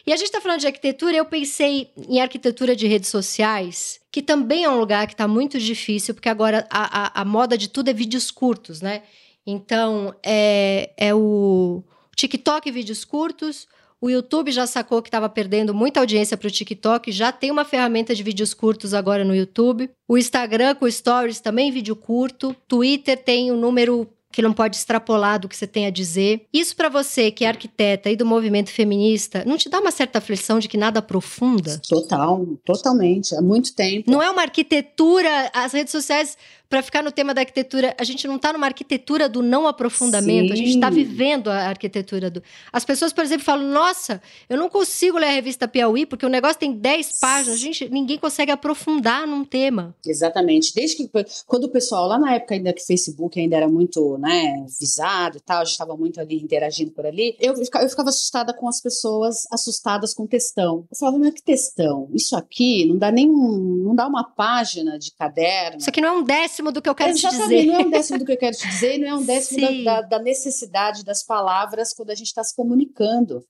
[0.06, 4.22] E a gente está falando de arquitetura, eu pensei em arquitetura de redes sociais, que
[4.22, 7.70] também é um lugar que está muito difícil, porque agora a, a, a, moda de
[7.70, 9.04] tudo é vídeos curtos, né?
[9.46, 11.84] Então, é, é o
[12.16, 13.68] TikTok vídeos curtos,
[14.04, 17.64] o YouTube já sacou que estava perdendo muita audiência para o TikTok, já tem uma
[17.64, 19.90] ferramenta de vídeos curtos agora no YouTube.
[20.06, 22.54] O Instagram com Stories também vídeo curto.
[22.68, 26.46] Twitter tem um número que não pode extrapolar do que você tem a dizer.
[26.52, 30.18] Isso para você que é arquiteta e do movimento feminista, não te dá uma certa
[30.18, 31.80] aflição de que nada aprofunda?
[31.88, 34.10] Total, totalmente, há muito tempo.
[34.10, 36.36] Não é uma arquitetura, as redes sociais
[36.74, 40.48] para ficar no tema da arquitetura, a gente não está numa arquitetura do não aprofundamento,
[40.48, 40.54] Sim.
[40.54, 42.42] a gente está vivendo a arquitetura do.
[42.72, 46.30] As pessoas, por exemplo, falam: nossa, eu não consigo ler a revista Piauí, porque o
[46.30, 49.96] negócio tem 10 páginas, a gente, ninguém consegue aprofundar num tema.
[50.04, 50.74] Exatamente.
[50.74, 51.12] Desde que
[51.46, 55.38] quando o pessoal, lá na época ainda que o Facebook ainda era muito né, visado
[55.38, 58.68] e tal, a gente estava muito ali interagindo por ali, eu, eu ficava assustada com
[58.68, 60.88] as pessoas assustadas com textão.
[60.90, 62.10] Eu falava, mas que textão?
[62.16, 65.78] Isso aqui não dá nem um, não dá uma página de caderno.
[65.78, 67.66] Isso aqui não é um décimo décimo do que eu quero Exatamente, te dizer.
[67.66, 70.02] não é um décimo do que eu quero te dizer, não é um décimo da,
[70.02, 73.44] da, da, necessidade das palavras quando a gente está se comunicando.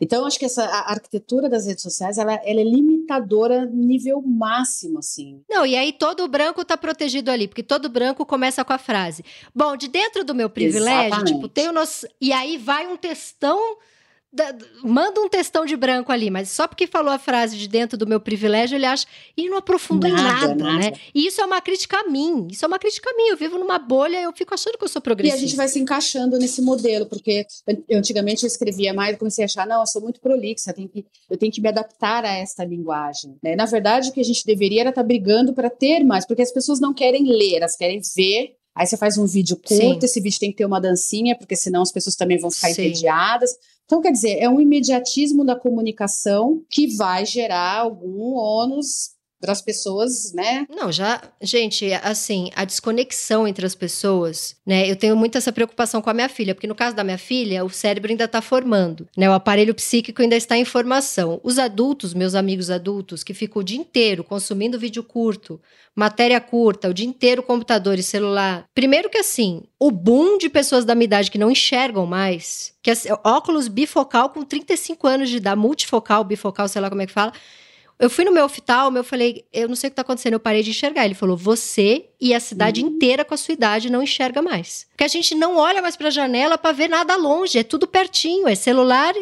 [0.00, 5.42] Então, acho que essa arquitetura das redes sociais, ela, ela, é limitadora nível máximo, assim.
[5.48, 9.22] Não, e aí todo branco está protegido ali, porque todo branco começa com a frase.
[9.54, 11.34] Bom, de dentro do meu privilégio, Exatamente.
[11.34, 12.10] tipo, tenho noção...
[12.20, 13.76] E aí vai um textão
[14.32, 17.98] da, manda um textão de branco ali, mas só porque falou a frase de dentro
[17.98, 19.06] do meu privilégio, ele acha.
[19.36, 20.92] E não aprofundou nada, em nada, nada, né?
[21.14, 22.48] E isso é uma crítica a mim.
[22.50, 23.24] Isso é uma crítica a mim.
[23.24, 25.38] Eu vivo numa bolha eu fico achando que eu sou progressista.
[25.38, 27.46] E a gente vai se encaixando nesse modelo, porque
[27.88, 30.88] eu, antigamente eu escrevia mais, comecei a achar, não, eu sou muito prolixa, eu tenho
[30.88, 33.36] que, eu tenho que me adaptar a esta linguagem.
[33.42, 33.54] Né?
[33.54, 36.42] Na verdade, o que a gente deveria era estar tá brigando para ter mais, porque
[36.42, 39.98] as pessoas não querem ler, elas querem ver Aí você faz um vídeo curto, Sim.
[40.02, 42.86] esse vídeo tem que ter uma dancinha, porque senão as pessoas também vão ficar Sim.
[42.86, 43.50] entediadas.
[43.92, 49.10] Então, quer dizer, é um imediatismo da comunicação que vai gerar algum ônus
[49.42, 50.64] para as pessoas, né?
[50.70, 54.88] Não, já, gente, assim, a desconexão entre as pessoas, né?
[54.88, 57.64] Eu tenho muito essa preocupação com a minha filha, porque no caso da minha filha,
[57.64, 59.28] o cérebro ainda está formando, né?
[59.28, 61.40] O aparelho psíquico ainda está em formação.
[61.42, 65.60] Os adultos, meus amigos adultos, que ficam o dia inteiro consumindo vídeo curto,
[65.94, 68.64] matéria curta, o dia inteiro computador e celular.
[68.72, 72.92] Primeiro que assim, o boom de pessoas da minha idade que não enxergam mais, que
[72.92, 77.12] assim, óculos bifocal com 35 anos de idade, multifocal, bifocal, sei lá como é que
[77.12, 77.32] fala,
[78.02, 80.40] eu fui no meu oftalmo, eu falei, eu não sei o que tá acontecendo, eu
[80.40, 81.04] parei de enxergar.
[81.04, 82.88] Ele falou, você e a cidade uhum.
[82.88, 84.86] inteira com a sua idade não enxerga mais.
[84.90, 88.48] Porque a gente não olha mais pra janela para ver nada longe, é tudo pertinho,
[88.48, 89.14] é celular,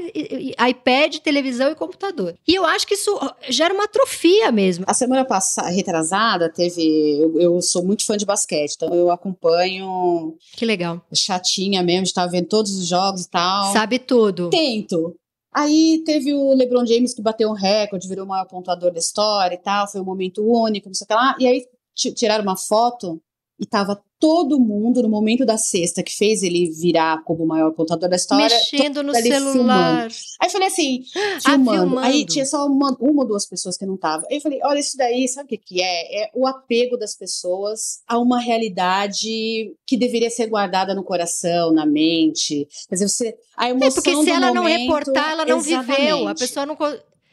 [0.66, 2.34] iPad, televisão e computador.
[2.48, 4.86] E eu acho que isso gera uma atrofia mesmo.
[4.88, 7.18] A semana passada, retrasada, teve.
[7.20, 10.36] Eu, eu sou muito fã de basquete, então eu acompanho.
[10.56, 11.04] Que legal.
[11.12, 13.74] Chatinha mesmo, de estar vendo todos os jogos e tal.
[13.74, 14.48] Sabe tudo.
[14.48, 15.14] Tento.
[15.52, 19.54] Aí teve o LeBron James que bateu um recorde, virou o maior pontuador da história
[19.54, 21.36] e tal, foi um momento único, não sei o que lá.
[21.40, 21.66] E aí
[22.14, 23.20] tiraram uma foto
[23.60, 27.72] e tava todo mundo, no momento da sexta, que fez ele virar como o maior
[27.74, 28.44] contador da história.
[28.48, 30.10] Mexendo no celular.
[30.10, 30.14] Filmando.
[30.40, 31.02] Aí eu falei assim,
[31.42, 31.70] filmando.
[31.70, 31.98] Ah, filmando.
[32.00, 34.26] Aí tinha só uma, uma ou duas pessoas que não estavam.
[34.30, 36.24] Aí eu falei, olha, isso daí, sabe o que, que é?
[36.24, 41.86] É o apego das pessoas a uma realidade que deveria ser guardada no coração, na
[41.86, 42.66] mente.
[42.88, 46.00] Quer dizer, você, a emoção é porque se ela momento, não reportar, ela não exatamente.
[46.00, 46.28] viveu.
[46.28, 46.76] A pessoa não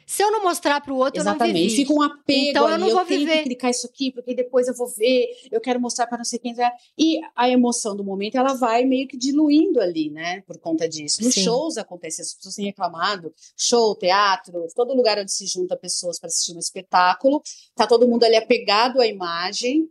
[0.10, 1.58] Se eu não mostrar para o outro, Exatamente.
[1.58, 1.76] eu não vivi.
[1.76, 2.74] Fica um apego Então, ali.
[2.76, 3.38] eu não vou tenho viver.
[3.40, 6.40] que clicar isso aqui, porque depois eu vou ver, eu quero mostrar para não sei
[6.40, 6.56] quem.
[6.98, 10.40] E a emoção do momento, ela vai meio que diluindo ali, né?
[10.48, 11.22] Por conta disso.
[11.22, 11.44] Nos Sim.
[11.44, 13.34] shows acontece, as pessoas têm reclamado.
[13.58, 17.42] Show, teatro, todo lugar onde se junta pessoas para assistir um espetáculo.
[17.76, 19.90] Tá todo mundo ali apegado à imagem,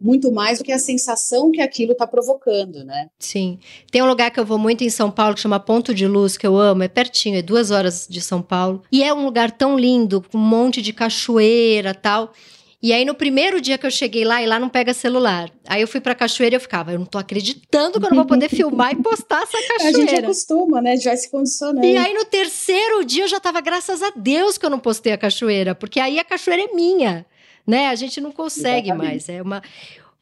[0.00, 3.08] muito mais do que a sensação que aquilo está provocando, né?
[3.18, 3.58] Sim.
[3.90, 6.36] Tem um lugar que eu vou muito em São Paulo que chama Ponto de Luz,
[6.36, 8.82] que eu amo, é pertinho, é duas horas de São Paulo.
[8.92, 12.32] E é um lugar tão lindo, com um monte de cachoeira tal.
[12.80, 15.50] E aí, no primeiro dia que eu cheguei lá, e lá não pega celular.
[15.66, 18.18] Aí eu fui pra cachoeira e eu ficava, eu não tô acreditando que eu não
[18.18, 20.26] vou poder filmar e postar essa A gente cachoeira.
[20.26, 20.96] acostuma, né?
[20.96, 21.84] Já se condicionando.
[21.84, 25.12] E aí, no terceiro dia, eu já tava, graças a Deus, que eu não postei
[25.12, 27.26] a cachoeira, porque aí a cachoeira é minha,
[27.68, 27.88] né?
[27.88, 29.10] A gente não consegue Exatamente.
[29.12, 29.28] mais.
[29.28, 29.62] É uma.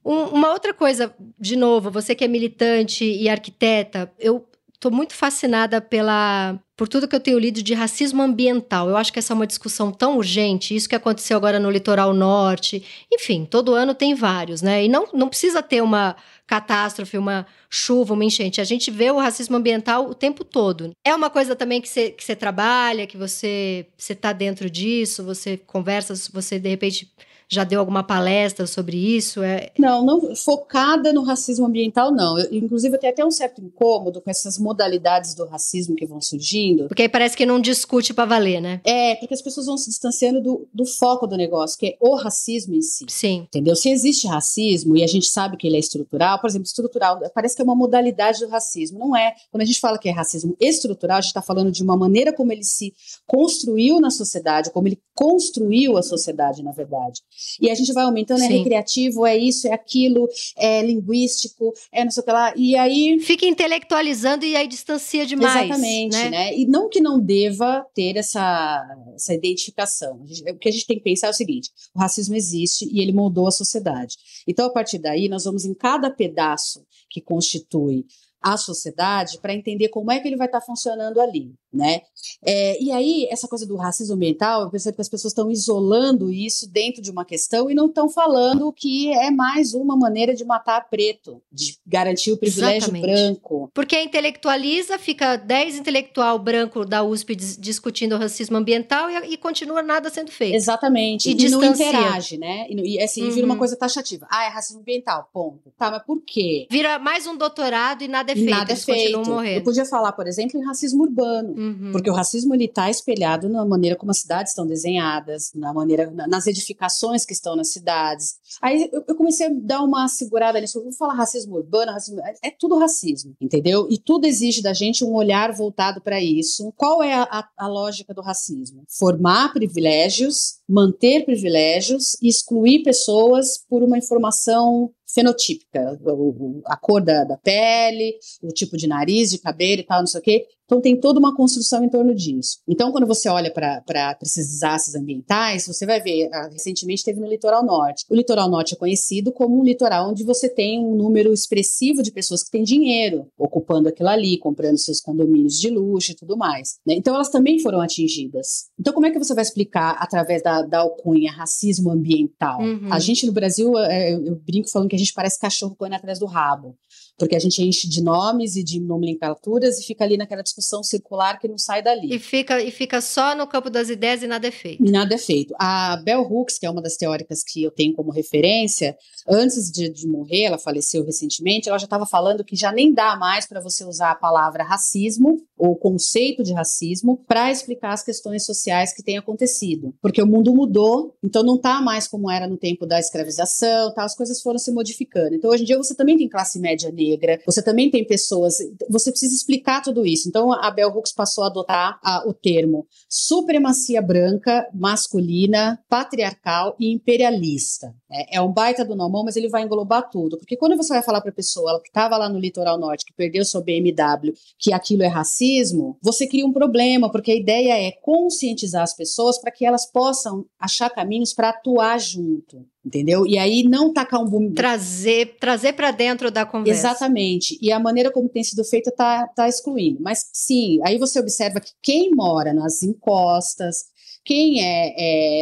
[0.05, 4.47] Um- uma outra coisa, de novo, você que é militante e arquiteta, eu
[4.79, 8.89] tô muito fascinada pela por tudo que eu tenho lido de racismo ambiental.
[8.91, 12.13] Eu acho que essa é uma discussão tão urgente, isso que aconteceu agora no litoral
[12.13, 12.85] norte.
[13.11, 14.85] Enfim, todo ano tem vários, né?
[14.85, 16.15] E não, não precisa ter uma
[16.47, 18.61] catástrofe, uma chuva, uma enchente.
[18.61, 20.91] A gente vê o racismo ambiental o tempo todo.
[21.05, 25.57] É uma coisa também que você, que trabalha, que você você está dentro disso, você
[25.57, 27.11] conversa, você de repente
[27.49, 29.43] já deu alguma palestra sobre isso.
[29.43, 32.39] É, Não, não focada no racismo ambiental, não.
[32.39, 36.21] Eu, inclusive, eu tenho até um certo incômodo com essas modalidades do racismo que vão
[36.21, 36.89] surgindo.
[36.89, 38.81] porque aí parece que não discute para valer, né?
[38.85, 42.17] É, porque as pessoas vão se distanciando do, do foco do negócio, que é o
[42.17, 43.07] racismo em si.
[43.09, 43.47] Sim.
[43.49, 43.77] Entendeu?
[43.77, 47.55] Se existe racismo e a gente sabe que ele é estrutural, por exemplo, estrutural, parece
[47.55, 48.99] que é uma modalidade do racismo.
[48.99, 49.35] Não é.
[49.51, 52.33] Quando a gente fala que é racismo estrutural, a gente está falando de uma maneira
[52.33, 52.93] como ele se
[53.27, 57.23] construiu na sociedade, como ele construiu a sociedade, na verdade.
[57.61, 58.59] E a gente vai aumentando, é Sim.
[58.59, 62.53] recreativo, é isso, é aquilo, é linguístico, é não sei o que lá.
[62.57, 65.65] E aí Fica intelectualizando e aí distancia demais.
[65.67, 66.31] Exatamente, né?
[66.31, 66.57] né?
[66.57, 70.23] E não que não deva ter essa, essa identificação.
[70.51, 73.13] O que a gente tem que pensar é o seguinte: o racismo existe e ele
[73.13, 74.17] moldou a sociedade.
[74.47, 78.05] Então, a partir daí, nós vamos em cada pedaço que constitui
[78.43, 82.01] a sociedade para entender como é que ele vai estar funcionando ali, né?
[82.45, 86.31] É, e aí, essa coisa do racismo ambiental, eu percebo que as pessoas estão isolando
[86.31, 90.45] isso dentro de uma questão e não estão falando que é mais uma maneira de
[90.45, 93.07] matar preto, de garantir o privilégio Exatamente.
[93.07, 99.33] branco, Porque intelectualiza, fica 10 intelectual branco da USP dis- discutindo o racismo ambiental e,
[99.33, 100.55] e continua nada sendo feito.
[100.55, 101.29] Exatamente.
[101.29, 101.89] E E, não distancia.
[101.89, 102.67] interage, né?
[102.69, 103.59] E, não- e, assim, vira uma Uhum.
[103.59, 104.27] coisa taxativa.
[104.31, 105.73] Ah, é racismo ambiental, ponto.
[105.79, 106.67] Tá, mas por quê?
[106.71, 108.51] Vira mais um doutorado e nada é feito.
[108.51, 109.17] Nada é feito.
[109.19, 111.55] continuam Eu podia falar, por exemplo, em racismo urbano.
[111.57, 111.93] Uhum.
[111.93, 116.11] Porque o racismo ele está espelhado na maneira como as cidades estão desenhadas, na maneira,
[116.11, 118.35] na- nas edificações que estão nas cidades.
[118.63, 120.79] Aí eu, eu comecei a dar uma segurada nisso.
[120.79, 123.87] Eu vou falar racismo urbano, racismo, é, é tudo racismo, entendeu?
[123.91, 126.73] E tudo exige da gente um olhar voltado para isso.
[126.77, 128.83] Qual é a, a- a lógica do racismo?
[128.89, 137.25] Formar privilégios, manter privilégios e excluir pessoas por uma informação fenotípica, o- a cor da,
[137.25, 140.47] da pele, o tipo de nariz, de cabelo e tal, não sei o quê.
[140.67, 142.59] Então tem toda uma construção em torno disso.
[142.69, 147.29] Então, quando você olha para esses desastres ambientais, você vai ver, ah, recentemente teve no
[147.29, 148.05] litoral norte.
[148.11, 152.11] O litoral norte é conhecido como um litoral onde você tem um número expressivo de
[152.11, 156.77] pessoas que têm dinheiro ocupando aquilo ali, comprando seus condomínios de luxo e tudo mais.
[156.87, 156.95] né?
[156.95, 158.67] Então elas também foram atingidas.
[158.79, 162.61] Então, como é que você vai explicar através da, da alcunha racismo ambiental?
[162.61, 162.93] Uhum.
[162.93, 165.95] A gente no Brasil, é, eu, eu brinco falando que a gente parece cachorro correndo
[165.95, 166.77] atrás do rabo
[167.19, 171.39] porque a gente enche de nomes e de nomenclaturas e fica ali naquela discussão circular
[171.39, 172.15] que não sai dali.
[172.15, 174.85] E fica, e fica só no campo das ideias e nada é feito.
[174.85, 175.55] E nada é feito.
[175.59, 178.97] A Bell Hooks, que é uma das teóricas que eu tenho como referência,
[179.29, 183.17] antes de, de morrer, ela faleceu recentemente, ela já estava falando que já nem dá
[183.17, 188.45] mais para você usar a palavra racismo ou conceito de racismo para explicar as questões
[188.45, 189.95] sociais que têm acontecido.
[190.03, 194.05] Porque o mundo mudou, então não está mais como era no tempo da escravização, tá?
[194.05, 195.35] as coisas foram se modificando.
[195.35, 197.06] Então hoje em dia você também tem classe média negra,
[197.45, 198.57] você também tem pessoas,
[198.89, 200.29] você precisa explicar tudo isso.
[200.29, 206.93] Então a Bell Hooks passou a adotar a- o termo supremacia branca, masculina, patriarcal e
[206.93, 207.95] imperialista.
[208.11, 210.39] É, é um baita do nomão, mas ele vai englobar tudo.
[210.39, 213.15] Porque quando você vai falar para a pessoa que estava lá no litoral norte, que
[213.15, 217.93] perdeu sua BMW, que aquilo é racismo, você cria um problema, porque a ideia é
[218.03, 222.65] conscientizar as pessoas para que elas possam achar caminhos para atuar junto.
[222.87, 223.27] Entendeu?
[223.27, 224.53] E aí não tacar um boom.
[224.53, 226.89] Trazer, trazer para dentro da conversa.
[226.91, 227.59] Exatamente.
[227.61, 229.99] E a maneira como tem sido feita está tá excluindo.
[230.01, 233.87] Mas sim, aí você observa que quem mora nas encostas,
[234.25, 234.95] quem é,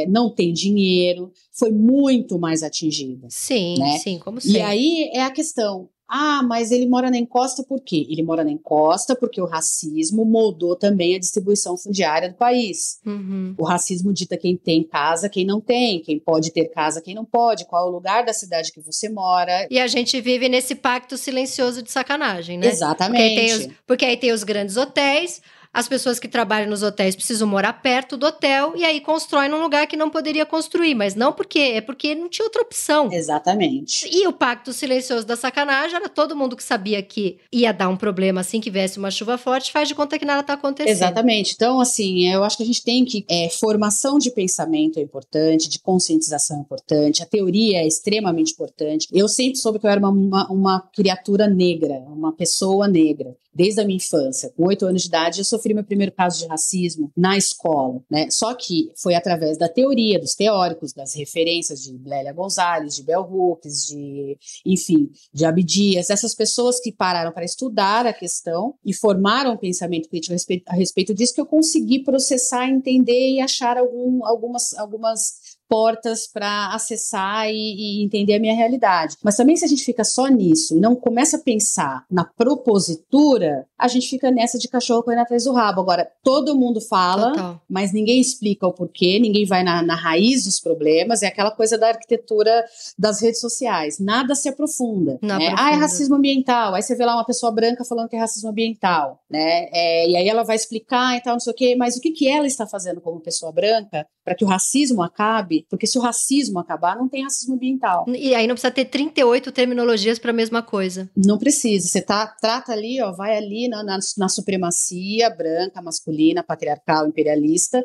[0.04, 3.26] é, não tem dinheiro, foi muito mais atingida.
[3.28, 3.98] Sim, né?
[3.98, 4.62] sim, como E sempre.
[4.62, 5.90] aí é a questão.
[6.09, 8.07] Ah, mas ele mora na encosta por quê?
[8.09, 13.01] Ele mora na encosta porque o racismo moldou também a distribuição fundiária do país.
[13.07, 13.55] Uhum.
[13.59, 17.25] O racismo dita quem tem casa, quem não tem, quem pode ter casa, quem não
[17.25, 19.67] pode, qual é o lugar da cidade que você mora.
[19.71, 22.67] E a gente vive nesse pacto silencioso de sacanagem, né?
[22.67, 23.35] Exatamente.
[23.35, 25.41] Porque, os, porque aí tem os grandes hotéis,
[25.75, 29.61] as pessoas que trabalham nos hotéis precisam morar perto do hotel e aí constroem num
[29.61, 33.12] lugar que não poderia construir, mas não porque é porque não tinha outra opção.
[33.12, 34.09] Exatamente.
[34.11, 37.97] E o pacto silencioso da sacanagem era todo mundo que sabia que ia dar um
[37.97, 40.95] problema assim que viesse uma chuva forte, faz de conta que nada está acontecendo.
[40.95, 41.55] Exatamente.
[41.55, 43.25] Então, assim, eu acho que a gente tem que.
[43.29, 49.09] É, formação de pensamento é importante, de conscientização é importante, a teoria é extremamente importante.
[49.12, 53.80] Eu sempre soube que eu era uma, uma, uma criatura negra, uma pessoa negra desde
[53.80, 54.52] a minha infância.
[54.57, 58.28] Com oito anos de idade, eu sofri meu primeiro caso de racismo na escola, né?
[58.30, 63.22] Só que foi através da teoria, dos teóricos, das referências de Lélia Gonzalez, de Bell
[63.22, 69.52] Hooks, de, enfim, de Abdias, essas pessoas que pararam para estudar a questão e formaram
[69.52, 73.76] um pensamento crítico a respeito, a respeito disso que eu consegui processar, entender e achar
[73.76, 79.17] algum, algumas, algumas portas para acessar e, e, entender a minha realidade.
[79.23, 83.89] Mas também se a gente fica só nisso, não começa a pensar na propositura, a
[83.89, 85.81] gente fica nessa de cachorro correndo atrás do rabo.
[85.81, 87.62] Agora, todo mundo fala, Total.
[87.69, 91.79] mas ninguém explica o porquê, ninguém vai na, na raiz dos problemas, é aquela coisa
[91.79, 92.65] da arquitetura
[92.99, 93.99] das redes sociais.
[93.99, 95.19] Nada se aprofunda.
[95.23, 95.55] Né?
[95.57, 96.75] Ah, é racismo ambiental.
[96.75, 99.69] Aí você vê lá uma pessoa branca falando que é racismo ambiental, né?
[99.73, 102.11] É, e aí ela vai explicar e tal, não sei o quê, mas o que,
[102.11, 106.01] que ela está fazendo como pessoa branca para que o racismo acabe porque se o
[106.01, 108.05] racismo acabar, não tem racismo ambiental.
[108.09, 111.11] E aí não precisa ter 38 terminologias para a mesma coisa.
[111.17, 111.89] Não precisa.
[111.89, 117.85] Você tá, trata ali, ó, vai ali na, na, na supremacia branca, masculina, patriarcal, imperialista.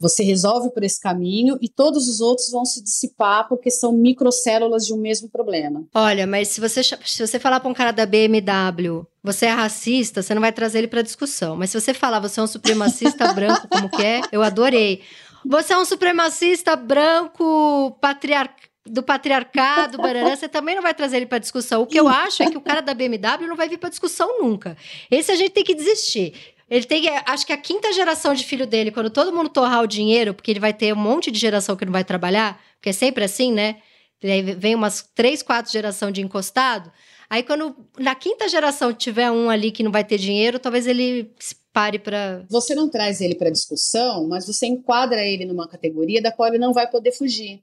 [0.00, 4.86] Você resolve por esse caminho e todos os outros vão se dissipar porque são microcélulas
[4.86, 5.84] de um mesmo problema.
[5.92, 10.22] Olha, mas se você, se você falar para um cara da BMW, você é racista,
[10.22, 11.56] você não vai trazer ele para discussão.
[11.56, 15.02] Mas se você falar, você é um supremacista branco, como que é, eu adorei.
[15.44, 21.26] Você é um supremacista branco, patriarcal do patriarcado, barará, você também não vai trazer ele
[21.26, 21.82] para discussão.
[21.82, 24.40] O que eu acho é que o cara da BMW não vai vir para discussão
[24.40, 24.76] nunca.
[25.10, 26.34] Esse a gente tem que desistir.
[26.70, 29.86] Ele tem, acho que a quinta geração de filho dele, quando todo mundo torrar o
[29.86, 32.92] dinheiro, porque ele vai ter um monte de geração que não vai trabalhar, porque é
[32.92, 33.76] sempre assim, né?
[34.20, 36.90] Vem umas três, quatro gerações de encostado.
[37.30, 41.30] Aí, quando na quinta geração tiver um ali que não vai ter dinheiro, talvez ele
[41.78, 42.44] pare para.
[42.50, 46.58] Você não traz ele para discussão, mas você enquadra ele numa categoria da qual ele
[46.58, 47.60] não vai poder fugir.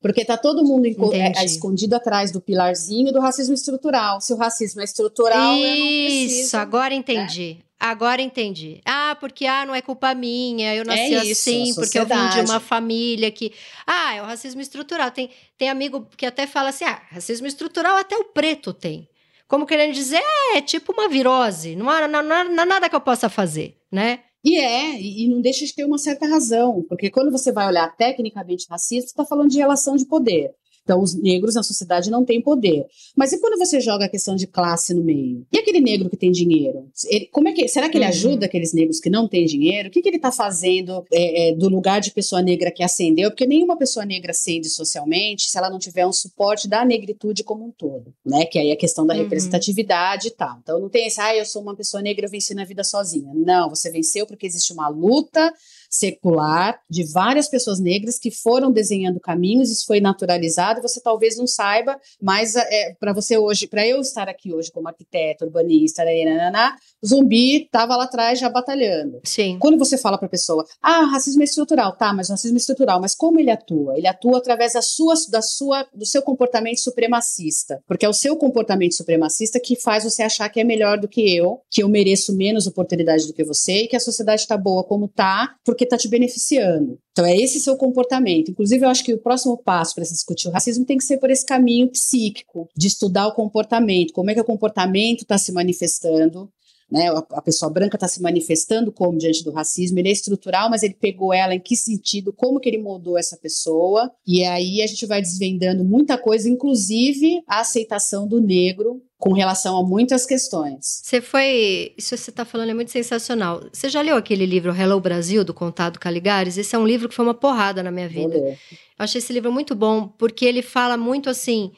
[0.00, 0.84] Porque está todo mundo
[1.14, 4.20] é, escondido atrás do pilarzinho do racismo estrutural.
[4.20, 7.54] Se o racismo é estrutural, Isso, agora entendi.
[7.54, 7.64] Né?
[7.78, 8.80] Agora entendi.
[8.84, 12.28] Ah, porque ah, não é culpa minha, eu nasci é isso, assim, porque eu vim
[12.32, 13.52] de uma família que.
[13.86, 15.12] Ah, é o racismo estrutural.
[15.12, 19.08] Tem, tem amigo que até fala assim: ah, racismo estrutural até o preto tem.
[19.52, 22.96] Como querendo dizer, é, é tipo uma virose, não há, não, não, há nada que
[22.96, 24.20] eu possa fazer, né?
[24.42, 27.94] E é, e não deixa de ter uma certa razão, porque quando você vai olhar
[27.94, 30.54] tecnicamente racista, está falando de relação de poder.
[30.82, 32.86] Então, os negros na sociedade não têm poder.
[33.16, 35.46] Mas e quando você joga a questão de classe no meio?
[35.52, 36.88] E aquele negro que tem dinheiro?
[37.06, 38.10] Ele, como é que, será que ele uhum.
[38.10, 39.88] ajuda aqueles negros que não têm dinheiro?
[39.88, 43.30] O que, que ele está fazendo é, é, do lugar de pessoa negra que ascendeu?
[43.30, 47.64] Porque nenhuma pessoa negra ascende socialmente se ela não tiver um suporte da negritude como
[47.64, 48.44] um todo, né?
[48.44, 49.22] Que aí é a questão da uhum.
[49.22, 50.58] representatividade e tal.
[50.62, 53.32] Então, não tem esse, ah, eu sou uma pessoa negra, eu venci na vida sozinha.
[53.34, 55.52] Não, você venceu porque existe uma luta
[55.92, 61.46] secular de várias pessoas negras que foram desenhando caminhos, isso foi naturalizado, você talvez não
[61.46, 66.76] saiba, mas é, para você hoje, para eu estar aqui hoje como arquiteto, urbanista, nananá,
[67.04, 69.20] zumbi estava lá atrás já batalhando.
[69.24, 69.58] Sim.
[69.58, 72.98] Quando você fala para a pessoa, ah, racismo é estrutural, tá, mas racismo é estrutural,
[73.00, 73.98] mas como ele atua?
[73.98, 78.34] Ele atua através da sua, da sua, do seu comportamento supremacista, porque é o seu
[78.36, 82.34] comportamento supremacista que faz você achar que é melhor do que eu, que eu mereço
[82.34, 85.84] menos oportunidade do que você e que a sociedade está boa como tá, porque porque
[85.84, 86.98] está te beneficiando.
[87.12, 88.50] Então, é esse seu comportamento.
[88.50, 91.18] Inclusive, eu acho que o próximo passo para se discutir o racismo tem que ser
[91.18, 95.52] por esse caminho psíquico, de estudar o comportamento, como é que o comportamento está se
[95.52, 96.50] manifestando.
[96.92, 100.82] Né, a pessoa branca está se manifestando como diante do racismo, ele é estrutural, mas
[100.82, 104.86] ele pegou ela em que sentido, como que ele moldou essa pessoa, e aí a
[104.86, 111.00] gente vai desvendando muita coisa, inclusive a aceitação do negro com relação a muitas questões.
[111.02, 111.94] Você foi.
[111.96, 113.62] Isso que você está falando é muito sensacional.
[113.72, 116.58] Você já leu aquele livro Hello Brasil, do Contado Caligares?
[116.58, 118.36] Esse é um livro que foi uma porrada na minha vida.
[118.36, 118.56] Eu
[118.98, 121.70] achei esse livro muito bom, porque ele fala muito assim.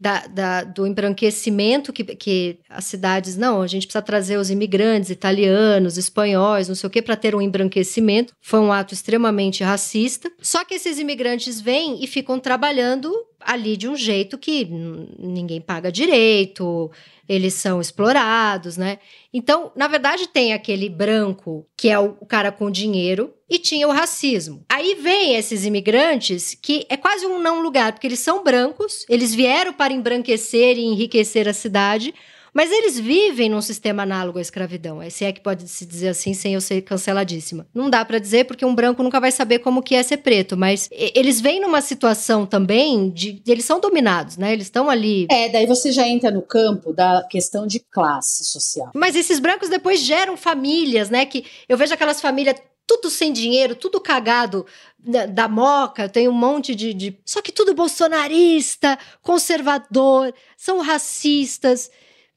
[0.00, 3.36] Da, da, do embranquecimento que, que as cidades.
[3.36, 7.34] Não, a gente precisa trazer os imigrantes italianos, espanhóis, não sei o quê, para ter
[7.34, 8.32] um embranquecimento.
[8.40, 10.32] Foi um ato extremamente racista.
[10.40, 14.64] Só que esses imigrantes vêm e ficam trabalhando ali de um jeito que
[15.18, 16.90] ninguém paga direito,
[17.28, 18.98] eles são explorados, né?
[19.32, 23.92] Então, na verdade, tem aquele branco que é o cara com dinheiro e tinha o
[23.92, 24.64] racismo.
[24.68, 29.34] Aí vem esses imigrantes que é quase um não lugar, porque eles são brancos, eles
[29.34, 32.14] vieram para embranquecer e enriquecer a cidade,
[32.52, 35.00] mas eles vivem num sistema análogo à escravidão.
[35.10, 37.66] Se é que pode se dizer assim sem eu ser canceladíssima.
[37.74, 40.56] Não dá para dizer porque um branco nunca vai saber como que é ser preto,
[40.56, 44.52] mas eles vêm numa situação também de eles são dominados, né?
[44.52, 45.26] Eles estão ali.
[45.30, 48.90] É, daí você já entra no campo da questão de classe social.
[48.94, 51.26] Mas esses brancos depois geram famílias, né?
[51.26, 54.66] Que eu vejo aquelas famílias tudo sem dinheiro, tudo cagado
[54.98, 57.16] da, da, moca, tem um monte de, de.
[57.24, 61.88] Só que tudo bolsonarista, conservador, são racistas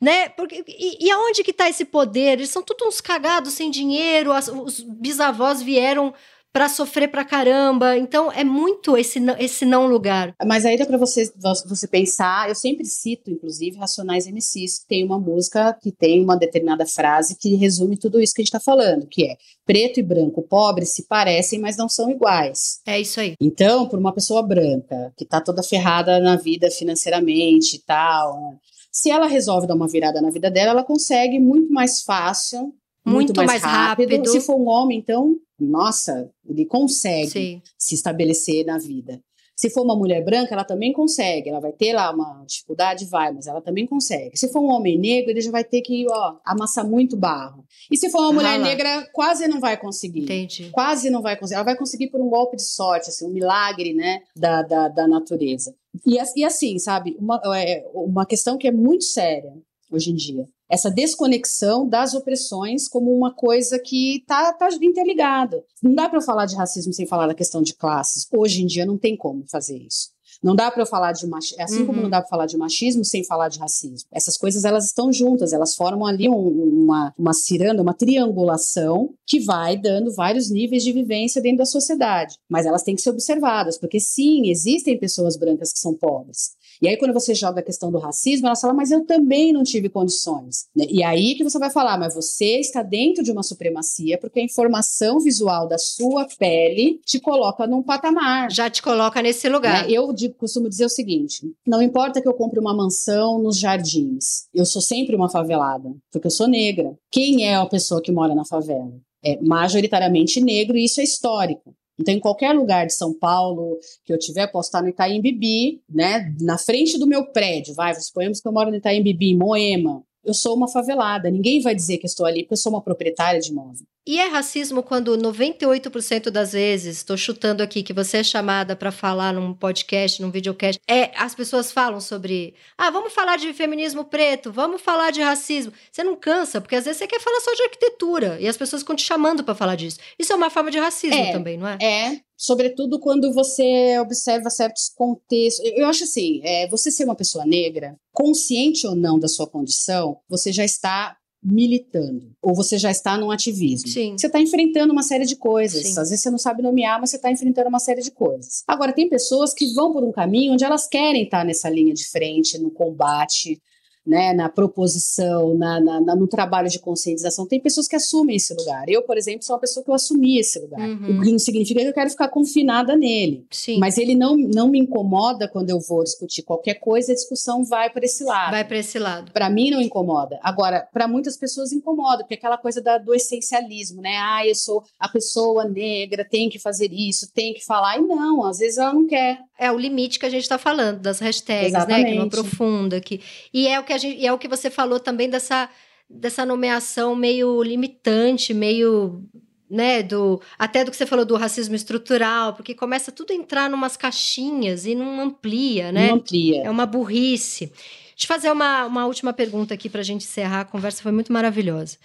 [0.04, 0.28] né?
[0.28, 2.34] Porque, e, e aonde que está esse poder?
[2.34, 6.14] Eles são todos uns cagados sem dinheiro, as, os bisavós vieram
[6.52, 7.98] para sofrer pra caramba.
[7.98, 10.36] Então é muito esse não, esse não lugar.
[10.46, 11.32] Mas aí dá para você
[11.66, 16.36] você pensar, eu sempre cito inclusive Racionais MCs, que tem uma música que tem uma
[16.36, 20.04] determinada frase que resume tudo isso que a gente tá falando, que é preto e
[20.04, 22.82] branco pobres se parecem, mas não são iguais.
[22.86, 23.36] É isso aí.
[23.40, 28.60] Então, por uma pessoa branca que tá toda ferrada na vida financeiramente e tal,
[28.94, 32.74] se ela resolve dar uma virada na vida dela, ela consegue muito mais fácil,
[33.04, 34.12] muito, muito mais, mais rápido.
[34.12, 34.30] rápido.
[34.30, 37.62] Se for um homem, então, nossa, ele consegue Sim.
[37.78, 39.20] se estabelecer na vida.
[39.56, 41.50] Se for uma mulher branca, ela também consegue.
[41.50, 44.38] Ela vai ter lá uma dificuldade, vai, mas ela também consegue.
[44.38, 47.64] Se for um homem negro, ele já vai ter que ó, amassar muito barro.
[47.92, 50.24] E se for uma mulher negra, quase não vai conseguir.
[50.24, 50.70] Entendi.
[50.72, 51.56] Quase não vai conseguir.
[51.56, 55.08] Ela vai conseguir por um golpe de sorte, assim, um milagre, né, da, da, da
[55.08, 55.76] natureza.
[56.06, 59.54] E, e assim, sabe, uma, é, uma questão que é muito séria
[59.96, 65.64] hoje em dia essa desconexão das opressões como uma coisa que está tá interligada.
[65.84, 68.28] Não dá para eu falar de racismo sem falar da questão de classes.
[68.36, 70.12] Hoje em dia não tem como fazer isso.
[70.42, 71.86] Não dá para eu falar de machismo, assim uhum.
[71.86, 74.10] como não dá para falar de machismo sem falar de racismo.
[74.12, 79.40] Essas coisas elas estão juntas, elas formam ali um, uma, uma ciranda, uma triangulação que
[79.40, 82.36] vai dando vários níveis de vivência dentro da sociedade.
[82.50, 86.52] Mas elas têm que ser observadas, porque sim, existem pessoas brancas que são pobres.
[86.84, 89.64] E aí, quando você joga a questão do racismo, ela fala, mas eu também não
[89.64, 90.66] tive condições.
[90.76, 90.86] Né?
[90.90, 94.44] E aí que você vai falar, mas você está dentro de uma supremacia, porque a
[94.44, 98.52] informação visual da sua pele te coloca num patamar.
[98.52, 99.88] Já te coloca nesse lugar.
[99.88, 99.94] Né?
[99.94, 104.66] Eu costumo dizer o seguinte: não importa que eu compre uma mansão nos jardins, eu
[104.66, 106.94] sou sempre uma favelada, porque eu sou negra.
[107.10, 108.92] Quem é a pessoa que mora na favela?
[109.24, 111.74] É majoritariamente negro, e isso é histórico.
[112.00, 115.82] Então, em qualquer lugar de São Paulo que eu tiver, posso estar no Itaim Bibi,
[115.90, 116.34] né?
[116.42, 120.04] Na frente do meu prédio, vai, suponhamos que eu moro no Itaim Bibi, em Moema.
[120.24, 123.40] Eu sou uma favelada, ninguém vai dizer que estou ali porque eu sou uma proprietária
[123.40, 123.86] de imóvel.
[124.06, 128.92] E é racismo quando 98% das vezes, estou chutando aqui, que você é chamada para
[128.92, 134.04] falar num podcast, num videocast, é, as pessoas falam sobre, ah, vamos falar de feminismo
[134.04, 135.72] preto, vamos falar de racismo.
[135.90, 138.82] Você não cansa, porque às vezes você quer falar só de arquitetura e as pessoas
[138.82, 140.00] ficam te chamando para falar disso.
[140.20, 141.78] Isso é uma forma de racismo é, também, não é?
[141.82, 145.66] É, sobretudo quando você observa certos contextos.
[145.76, 150.18] Eu acho assim, é, você ser uma pessoa negra, consciente ou não da sua condição,
[150.28, 153.90] você já está militando, ou você já está num ativismo.
[153.90, 154.16] Sim.
[154.18, 155.84] Você está enfrentando uma série de coisas.
[155.84, 156.00] Sim.
[156.00, 158.64] Às vezes você não sabe nomear, mas você está enfrentando uma série de coisas.
[158.68, 162.08] Agora, tem pessoas que vão por um caminho onde elas querem estar nessa linha de
[162.08, 163.62] frente, no combate,
[164.06, 167.48] né, na proposição, na, na, na, no trabalho de conscientização.
[167.48, 168.84] Tem pessoas que assumem esse lugar.
[168.88, 170.82] Eu, por exemplo, sou uma pessoa que eu assumi esse lugar.
[170.82, 171.20] Uhum.
[171.20, 173.46] O que não significa que eu quero ficar confinada nele.
[173.50, 173.80] Sim.
[173.80, 177.90] Mas ele não, não me incomoda quando eu vou discutir qualquer coisa, a discussão vai
[177.90, 178.52] para esse lado.
[178.52, 179.32] Vai para esse lado.
[179.32, 180.38] Para mim não incomoda.
[180.44, 184.18] Agora, para muitas pessoas incomoda, porque é aquela coisa da, do essencialismo, né?
[184.18, 187.98] Ah, eu sou a pessoa negra, tem que fazer isso, tem que falar.
[187.98, 189.40] E não, às vezes ela não quer.
[189.58, 192.04] É o limite que a gente está falando, das hashtags, Exatamente.
[192.04, 192.12] né?
[192.12, 193.00] Que não aprofunda.
[193.00, 193.22] Que...
[193.54, 195.70] E é o que que a gente, e é o que você falou também dessa,
[196.10, 199.24] dessa nomeação meio limitante, meio
[199.70, 203.70] né, do até do que você falou do racismo estrutural, porque começa tudo a entrar
[203.70, 206.10] numas caixinhas e não amplia, né?
[206.10, 206.64] Não amplia.
[206.64, 207.68] É uma burrice.
[207.68, 210.62] Deixa eu fazer uma, uma última pergunta aqui para a gente encerrar.
[210.62, 211.98] A conversa foi muito maravilhosa.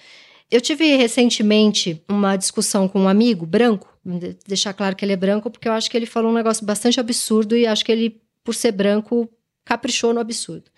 [0.50, 3.94] Eu tive recentemente uma discussão com um amigo branco,
[4.46, 6.98] deixar claro que ele é branco, porque eu acho que ele falou um negócio bastante
[6.98, 9.28] absurdo e acho que ele, por ser branco,
[9.62, 10.70] caprichou no absurdo.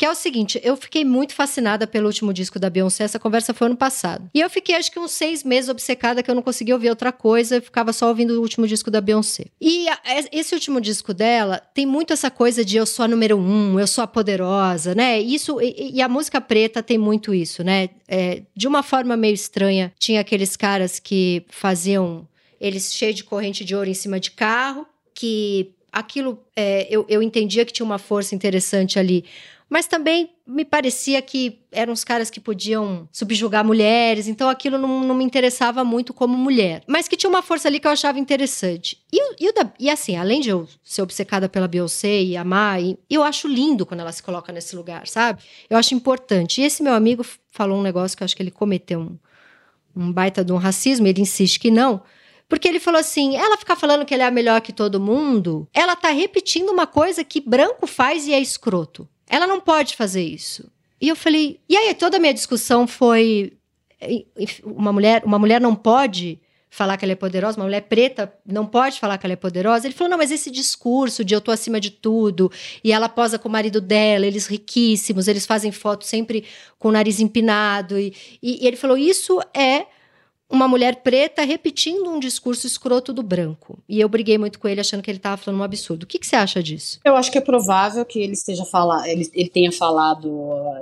[0.00, 3.52] Que é o seguinte, eu fiquei muito fascinada pelo último disco da Beyoncé, essa conversa
[3.52, 4.30] foi ano passado.
[4.32, 7.12] E eu fiquei acho que uns seis meses obcecada que eu não conseguia ouvir outra
[7.12, 9.48] coisa, eu ficava só ouvindo o último disco da Beyoncé.
[9.60, 9.98] E a,
[10.32, 13.86] esse último disco dela tem muito essa coisa de eu sou a número um, eu
[13.86, 15.20] sou a poderosa, né?
[15.20, 17.90] Isso, e, e a música preta tem muito isso, né?
[18.08, 22.26] É, de uma forma meio estranha, tinha aqueles caras que faziam
[22.58, 27.22] eles cheios de corrente de ouro em cima de carro, que aquilo é, eu, eu
[27.22, 29.26] entendia que tinha uma força interessante ali.
[29.70, 35.04] Mas também me parecia que eram os caras que podiam subjugar mulheres, então aquilo não,
[35.04, 36.82] não, me interessava muito como mulher.
[36.88, 38.98] Mas que tinha uma força ali que eu achava interessante.
[39.12, 43.22] E, e, e assim, além de eu ser obcecada pela Beyoncé e amar, e, eu
[43.22, 45.40] acho lindo quando ela se coloca nesse lugar, sabe?
[45.70, 46.60] Eu acho importante.
[46.60, 49.18] E esse meu amigo falou um negócio que eu acho que ele cometeu um,
[49.94, 52.02] um baita de um racismo, ele insiste que não.
[52.48, 55.68] Porque ele falou assim: ela ficar falando que ele é a melhor que todo mundo,
[55.72, 59.08] ela tá repetindo uma coisa que branco faz e é escroto.
[59.30, 60.68] Ela não pode fazer isso.
[61.00, 63.52] E eu falei, e aí toda a minha discussão foi
[64.64, 68.66] uma mulher, uma mulher não pode falar que ela é poderosa, uma mulher preta não
[68.66, 69.86] pode falar que ela é poderosa.
[69.86, 72.50] Ele falou: não, mas esse discurso de eu tô acima de tudo,
[72.82, 76.44] e ela posa com o marido dela, eles riquíssimos, eles fazem foto sempre
[76.78, 77.98] com o nariz empinado.
[77.98, 79.86] E, e, e ele falou: isso é
[80.50, 83.78] uma mulher preta repetindo um discurso escroto do branco.
[83.88, 86.02] E eu briguei muito com ele, achando que ele estava falando um absurdo.
[86.02, 86.98] O que, que, você acha disso?
[87.04, 90.28] Eu acho que é provável que ele esteja falando, ele, ele tenha falado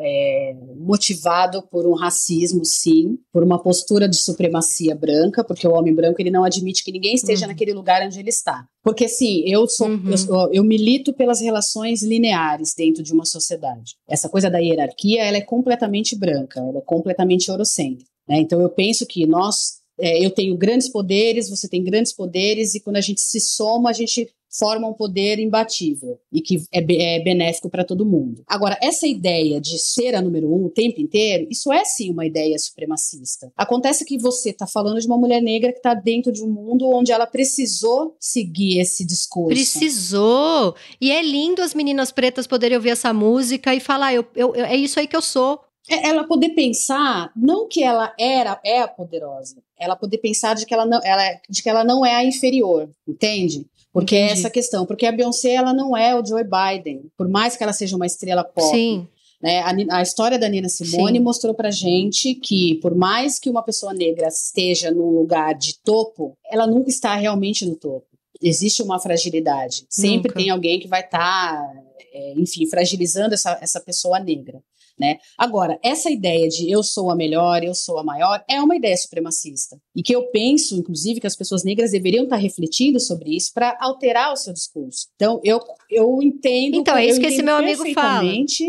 [0.00, 5.94] é, motivado por um racismo, sim, por uma postura de supremacia branca, porque o homem
[5.94, 7.52] branco ele não admite que ninguém esteja uhum.
[7.52, 8.64] naquele lugar onde ele está.
[8.82, 10.14] Porque sim, eu sou, uhum.
[10.28, 13.96] eu, eu milito pelas relações lineares dentro de uma sociedade.
[14.08, 18.17] Essa coisa da hierarquia, ela é completamente branca, ela é completamente eurocêntrica.
[18.28, 18.40] Né?
[18.40, 22.80] Então, eu penso que nós, é, eu tenho grandes poderes, você tem grandes poderes, e
[22.80, 27.20] quando a gente se soma, a gente forma um poder imbatível e que é, é
[27.22, 28.42] benéfico para todo mundo.
[28.46, 32.26] Agora, essa ideia de ser a número um o tempo inteiro, isso é sim uma
[32.26, 33.52] ideia supremacista.
[33.56, 36.88] Acontece que você está falando de uma mulher negra que está dentro de um mundo
[36.88, 39.54] onde ela precisou seguir esse discurso.
[39.54, 40.74] Precisou!
[41.00, 44.64] E é lindo as meninas pretas poderem ouvir essa música e falar: eu, eu, eu
[44.64, 45.60] é isso aí que eu sou.
[45.88, 50.66] É, ela poder pensar não que ela era é a poderosa, ela poder pensar de
[50.66, 53.66] que ela não, ela, de que ela não é a inferior, entende?
[53.92, 54.32] Porque é Entendi.
[54.32, 57.62] é essa questão, porque a Beyoncé ela não é o Joe Biden, por mais que
[57.62, 58.70] ela seja uma estrela pop.
[58.70, 59.08] Sim.
[59.40, 59.60] Né?
[59.60, 61.24] A, a, história da Nina Simone Sim.
[61.24, 66.36] mostrou pra gente que, por mais que uma pessoa negra esteja num lugar de topo,
[66.50, 68.06] ela nunca está realmente no topo.
[68.42, 69.84] Existe uma fragilidade.
[69.88, 70.40] Sempre nunca.
[70.40, 71.72] tem alguém que vai estar, tá,
[72.12, 74.60] é, enfim, fragilizando essa, essa pessoa negra
[74.98, 75.18] né?
[75.36, 78.96] Agora, essa ideia de eu sou a melhor, eu sou a maior, é uma ideia
[78.96, 79.78] supremacista.
[79.94, 83.76] E que eu penso, inclusive, que as pessoas negras deveriam estar refletindo sobre isso para
[83.80, 85.08] alterar o seu discurso.
[85.16, 86.76] Então, eu, eu entendo.
[86.76, 88.22] Então, é isso que esse meu amigo fala.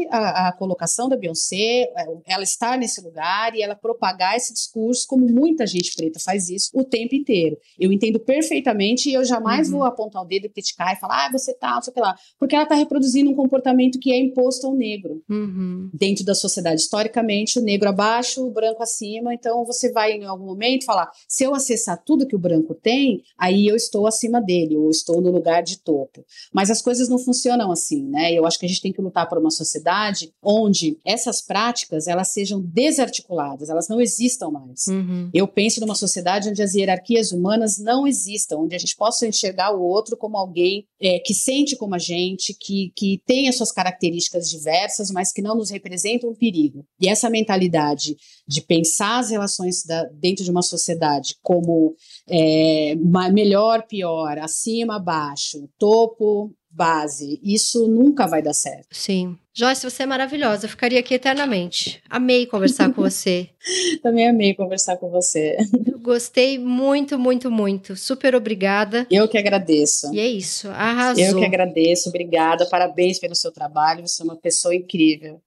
[0.09, 5.07] A, a colocação da Beyoncé, é, ela estar nesse lugar e ela propagar esse discurso,
[5.07, 7.57] como muita gente preta faz isso o tempo inteiro.
[7.77, 9.80] Eu entendo perfeitamente e eu jamais uhum.
[9.80, 12.01] vou apontar o dedo e criticar e falar, ah, você tá, não sei o que
[12.01, 12.15] lá.
[12.38, 15.23] Porque ela está reproduzindo um comportamento que é imposto ao negro.
[15.30, 15.89] Uhum.
[15.93, 16.82] Dentro da sociedade.
[16.82, 19.34] Historicamente, o negro abaixo, o branco acima.
[19.34, 23.24] Então, você vai em algum momento falar: se eu acessar tudo que o branco tem,
[23.38, 26.26] aí eu estou acima dele, ou estou no lugar de topo.
[26.53, 28.34] Mas as coisas não funcionam assim, né?
[28.34, 32.30] Eu acho que a gente tem que lutar por uma sociedade onde essas práticas elas
[32.30, 34.88] sejam desarticuladas, elas não existam mais.
[34.88, 35.30] Uhum.
[35.34, 39.76] Eu penso numa sociedade onde as hierarquias humanas não existam, onde a gente possa enxergar
[39.76, 43.72] o outro como alguém é, que sente como a gente, que, que tem as suas
[43.72, 46.86] características diversas, mas que não nos representa representa um perigo.
[46.99, 48.16] E essa mentalidade
[48.47, 51.95] de pensar as relações da, dentro de uma sociedade como
[52.28, 52.95] é,
[53.32, 58.88] melhor, pior, acima, abaixo, topo, base, isso nunca vai dar certo.
[58.91, 59.38] Sim.
[59.53, 62.01] Joyce, você é maravilhosa, eu ficaria aqui eternamente.
[62.10, 63.49] Amei conversar com você.
[64.01, 65.57] Também amei conversar com você.
[65.86, 67.95] Eu gostei muito, muito, muito.
[67.95, 69.05] Super obrigada.
[69.12, 70.14] Eu que agradeço.
[70.14, 71.24] E é isso, arrasou.
[71.24, 75.41] Eu que agradeço, obrigada, parabéns pelo seu trabalho, você é uma pessoa incrível.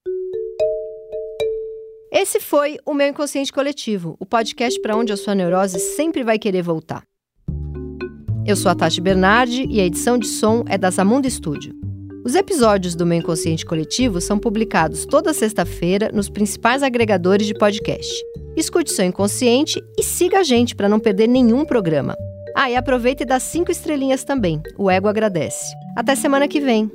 [2.14, 6.38] Esse foi o meu Inconsciente Coletivo, o podcast para onde a sua neurose sempre vai
[6.38, 7.04] querer voltar.
[8.44, 11.72] Eu sou a Tati Bernardi e a edição de som é da Zamunda Studio.
[12.22, 18.12] Os episódios do meu Inconsciente Coletivo são publicados toda sexta-feira nos principais agregadores de podcast.
[18.54, 22.14] Escute seu inconsciente e siga a gente para não perder nenhum programa.
[22.54, 24.60] Ah, e aproveita e dá cinco estrelinhas também.
[24.76, 25.74] O ego agradece.
[25.96, 26.90] Até semana que vem.